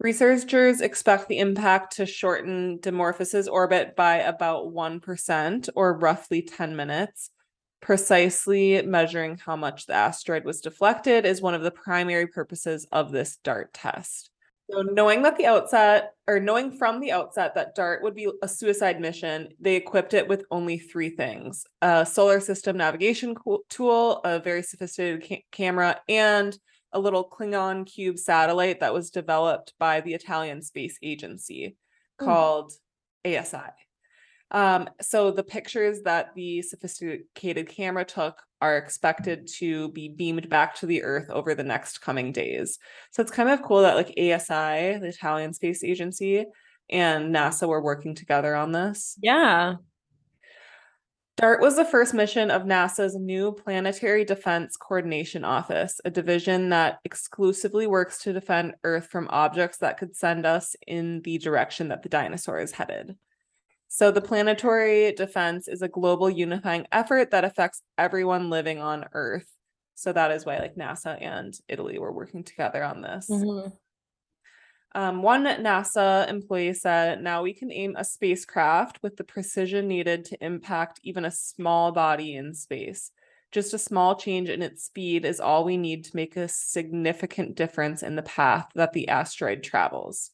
[0.04, 7.30] Researchers expect the impact to shorten Dimorphos's orbit by about 1% or roughly 10 minutes.
[7.82, 13.14] Precisely measuring how much the asteroid was deflected is one of the primary purposes of
[13.14, 14.30] this DART test.
[14.70, 18.48] So, knowing that the outset, or knowing from the outset that DART would be a
[18.48, 23.36] suicide mission, they equipped it with only three things a solar system navigation
[23.70, 26.58] tool, a very sophisticated ca- camera, and
[26.94, 31.78] a little Klingon cube satellite that was developed by the Italian Space Agency
[32.20, 32.34] Hmm.
[32.34, 32.74] called
[33.26, 33.74] ASI.
[34.52, 40.76] Um, so the pictures that the sophisticated camera took are expected to be beamed back
[40.76, 42.78] to the Earth over the next coming days.
[43.12, 46.46] So it's kind of cool that like ASI, the Italian Space Agency,
[46.90, 49.20] and NASA were working together on this.
[49.20, 49.78] Yeah.
[51.44, 57.00] DART was the first mission of NASA's new Planetary Defense Coordination Office, a division that
[57.04, 62.02] exclusively works to defend Earth from objects that could send us in the direction that
[62.02, 63.18] the dinosaurs headed.
[63.90, 69.52] So, the planetary defense is a global unifying effort that affects everyone living on Earth.
[69.96, 73.28] So, that is why, like, NASA and Italy were working together on this.
[73.28, 73.78] Mhm.
[74.96, 80.26] Um, one NASA employee said, now we can aim a spacecraft with the precision needed
[80.26, 83.12] to impact even a small body in space.
[83.52, 87.56] Just a small change in its speed is all we need to make a significant
[87.56, 90.32] difference in the path that the asteroid travels.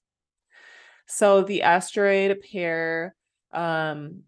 [1.06, 3.16] So the asteroid pair
[3.54, 4.24] um,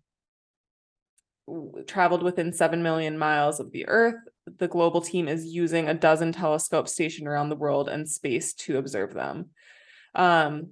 [1.87, 4.15] traveled within 7 million miles of the Earth.
[4.57, 8.77] The global team is using a dozen telescopes stationed around the world and space to
[8.77, 9.49] observe them.
[10.15, 10.71] Um,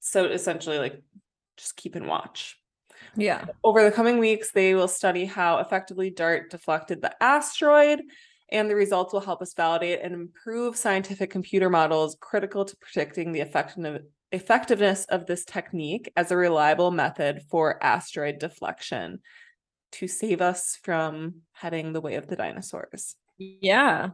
[0.00, 1.02] so essentially, like,
[1.56, 2.58] just keep and watch.
[3.16, 3.46] Yeah.
[3.64, 8.02] Over the coming weeks, they will study how effectively DART deflected the asteroid,
[8.50, 13.32] and the results will help us validate and improve scientific computer models critical to predicting
[13.32, 19.20] the effective- effectiveness of this technique as a reliable method for asteroid deflection
[19.92, 23.16] to save us from heading the way of the dinosaurs.
[23.38, 24.10] Yeah.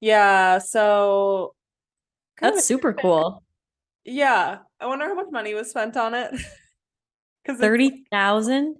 [0.00, 1.54] Yeah, so
[2.36, 3.42] kind That's super cool.
[4.04, 6.34] Yeah, I wonder how much money was spent on it.
[7.44, 8.74] Because 30,000?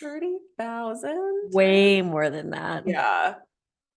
[0.00, 1.50] thirty thousand.
[1.52, 2.86] Way more than that.
[2.86, 3.34] Yeah,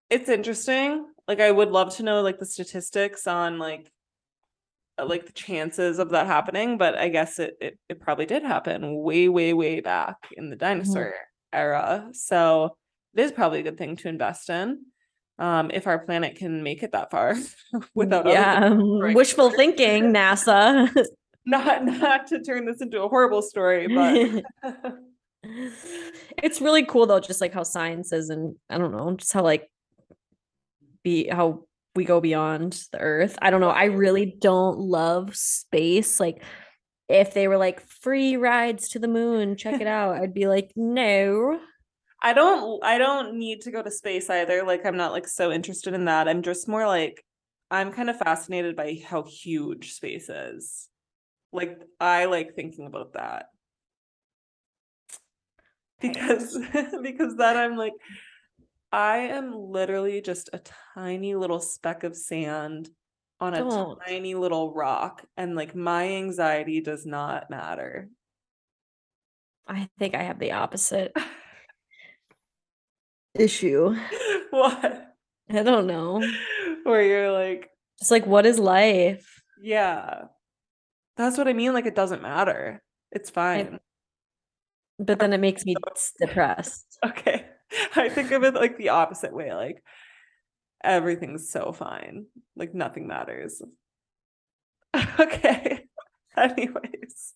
[0.10, 1.06] it's interesting.
[1.28, 3.92] Like, I would love to know like the statistics on like
[4.98, 8.44] uh, like the chances of that happening, but I guess it it, it probably did
[8.44, 11.14] happen way way way back in the dinosaur
[11.54, 12.10] era.
[12.14, 12.78] So
[13.16, 14.86] it is probably a good thing to invest in.
[15.38, 17.36] Um, if our planet can make it that far
[17.94, 18.74] without yeah.
[18.74, 19.16] it.
[19.16, 20.90] Wishful thinking, NASA.
[21.46, 24.44] not not to turn this into a horrible story, but
[26.42, 29.44] it's really cool though, just like how science is and I don't know, just how
[29.44, 29.70] like
[31.04, 31.66] be how
[31.96, 33.38] we go beyond the earth.
[33.42, 33.70] I don't know.
[33.70, 36.20] I really don't love space.
[36.20, 36.44] Like
[37.08, 40.72] if they were like free rides to the moon, check it out, I'd be like,
[40.76, 41.60] no.
[42.26, 44.64] I don't I don't need to go to space either.
[44.64, 46.28] Like I'm not like so interested in that.
[46.28, 47.24] I'm just more like
[47.70, 50.90] I'm kind of fascinated by how huge space is.
[51.54, 53.46] Like I like thinking about that.
[56.02, 56.58] Because
[57.04, 57.94] because then I'm like
[58.92, 60.62] I am literally just a
[60.96, 62.90] tiny little speck of sand
[63.40, 64.00] on a Don't.
[64.04, 68.10] tiny little rock and like my anxiety does not matter.
[69.68, 71.16] I think I have the opposite
[73.36, 73.96] issue.
[74.50, 75.16] what?
[75.50, 76.24] I don't know.
[76.84, 77.70] Where you're like
[78.00, 79.42] it's like what is life?
[79.62, 80.26] Yeah.
[81.18, 81.74] That's what I mean.
[81.74, 82.82] Like, it doesn't matter.
[83.12, 83.80] It's fine.
[85.00, 85.76] But then it makes me
[86.20, 86.98] depressed.
[87.06, 87.46] Okay.
[87.96, 89.54] I think of it like the opposite way.
[89.54, 89.82] Like,
[90.84, 92.26] everything's so fine.
[92.56, 93.62] Like, nothing matters.
[95.20, 95.86] Okay.
[96.38, 97.34] Anyways.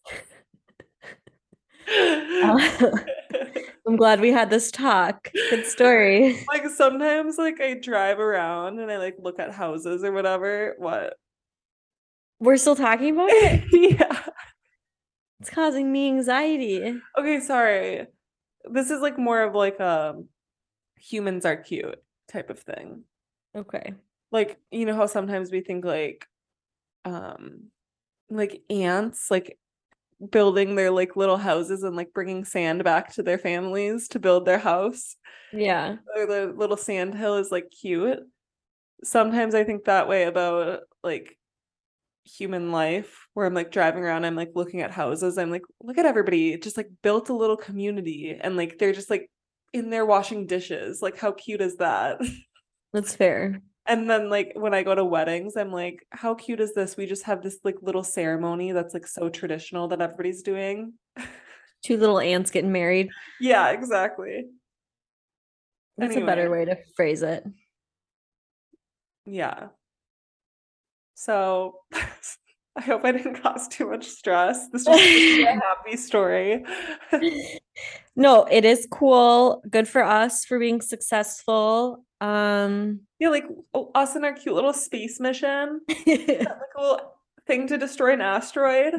[3.88, 5.30] I'm glad we had this talk.
[5.50, 6.46] Good story.
[6.48, 10.76] like, sometimes, like, I drive around and I like look at houses or whatever.
[10.78, 11.16] What?
[12.40, 13.64] We're still talking about it?
[14.00, 14.20] yeah.
[15.40, 17.00] It's causing me anxiety.
[17.18, 18.08] Okay, sorry.
[18.66, 20.16] This is like more of like a
[20.98, 23.04] humans are cute type of thing.
[23.56, 23.94] Okay.
[24.32, 26.28] Like, you know how sometimes we think like
[27.06, 27.70] um
[28.30, 29.58] like ants like
[30.32, 34.46] building their like little houses and like bringing sand back to their families to build
[34.46, 35.16] their house.
[35.54, 35.98] Yeah.
[36.16, 38.20] Or the little sand hill is like cute.
[39.04, 41.38] Sometimes I think that way about like
[42.26, 45.38] human life where I'm like driving around, I'm like looking at houses.
[45.38, 49.10] I'm like, look at everybody just like built a little community and like they're just
[49.10, 49.30] like
[49.74, 51.02] in there washing dishes.
[51.02, 52.20] Like, how cute is that?
[52.94, 53.62] That's fair.
[53.90, 56.96] And then like when I go to weddings, I'm like, how cute is this?
[56.96, 60.94] We just have this like little ceremony that's like so traditional that everybody's doing.
[61.84, 63.10] Two little ants getting married.
[63.42, 64.46] Yeah, exactly.
[65.98, 67.44] That's a better way to phrase it.
[69.26, 69.70] Yeah.
[71.16, 71.80] So
[72.76, 74.68] I hope I didn't cause too much stress.
[74.70, 76.64] This was supposed to be a happy story.
[78.16, 79.64] No, it is cool.
[79.68, 82.06] Good for us for being successful.
[82.22, 85.82] Um Yeah, like oh, us and our cute little space mission.
[86.06, 86.20] Like
[86.78, 87.14] a little
[87.48, 88.94] thing to destroy an asteroid.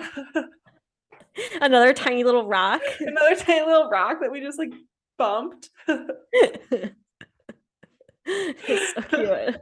[1.60, 2.80] another tiny little rock.
[3.00, 4.72] Another tiny little rock that we just like
[5.18, 5.70] bumped.
[8.26, 9.56] it's so cute.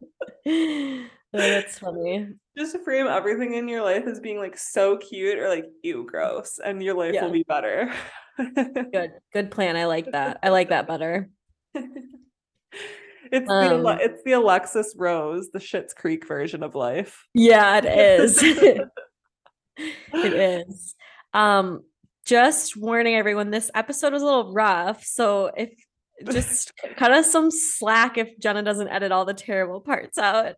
[1.35, 2.29] Oh, that's funny.
[2.57, 6.07] just to frame everything in your life as being like so cute or like ew
[6.09, 7.25] gross and your life Yeah.
[7.25, 7.93] will be better.
[8.39, 9.13] Good.
[9.35, 9.77] Good plan.
[9.77, 10.39] I like that.
[10.43, 11.29] I like that better.
[13.33, 17.27] It's the Um, it's the Alexis Rose, the Schitt's Creek version of life.
[17.35, 17.85] Yeah, it
[18.21, 18.43] is.
[20.13, 20.95] it is.
[21.33, 21.85] Um,
[22.27, 25.05] just warning everyone, this episode was a little rough.
[25.05, 25.71] So if
[26.33, 30.57] just cut us some slack if Jenna doesn't edit all the terrible parts out.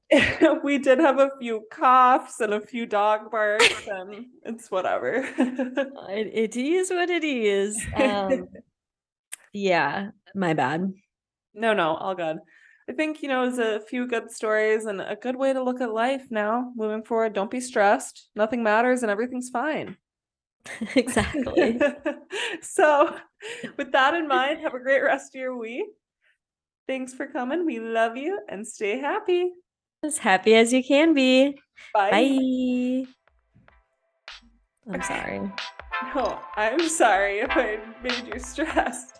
[0.64, 5.28] we did have a few coughs and a few dog barks and it's whatever.
[5.38, 7.80] It, it is what it is.
[7.94, 8.48] Um,
[9.52, 10.92] yeah, my bad.
[11.54, 12.38] no, no, all good.
[12.90, 15.80] I think, you know, it's a few good stories and a good way to look
[15.80, 17.34] at life now moving forward.
[17.34, 18.30] Don't be stressed.
[18.34, 19.96] Nothing matters and everything's fine.
[20.96, 21.80] exactly.
[22.62, 23.16] so,
[23.76, 25.86] with that in mind, have a great rest of your week.
[26.88, 27.64] Thanks for coming.
[27.64, 29.52] We love you and stay happy.
[30.02, 31.56] As happy as you can be.
[31.94, 32.10] Bye.
[32.10, 33.04] Bye.
[34.92, 35.52] I'm sorry.
[36.12, 39.19] No, I'm sorry if I made you stressed.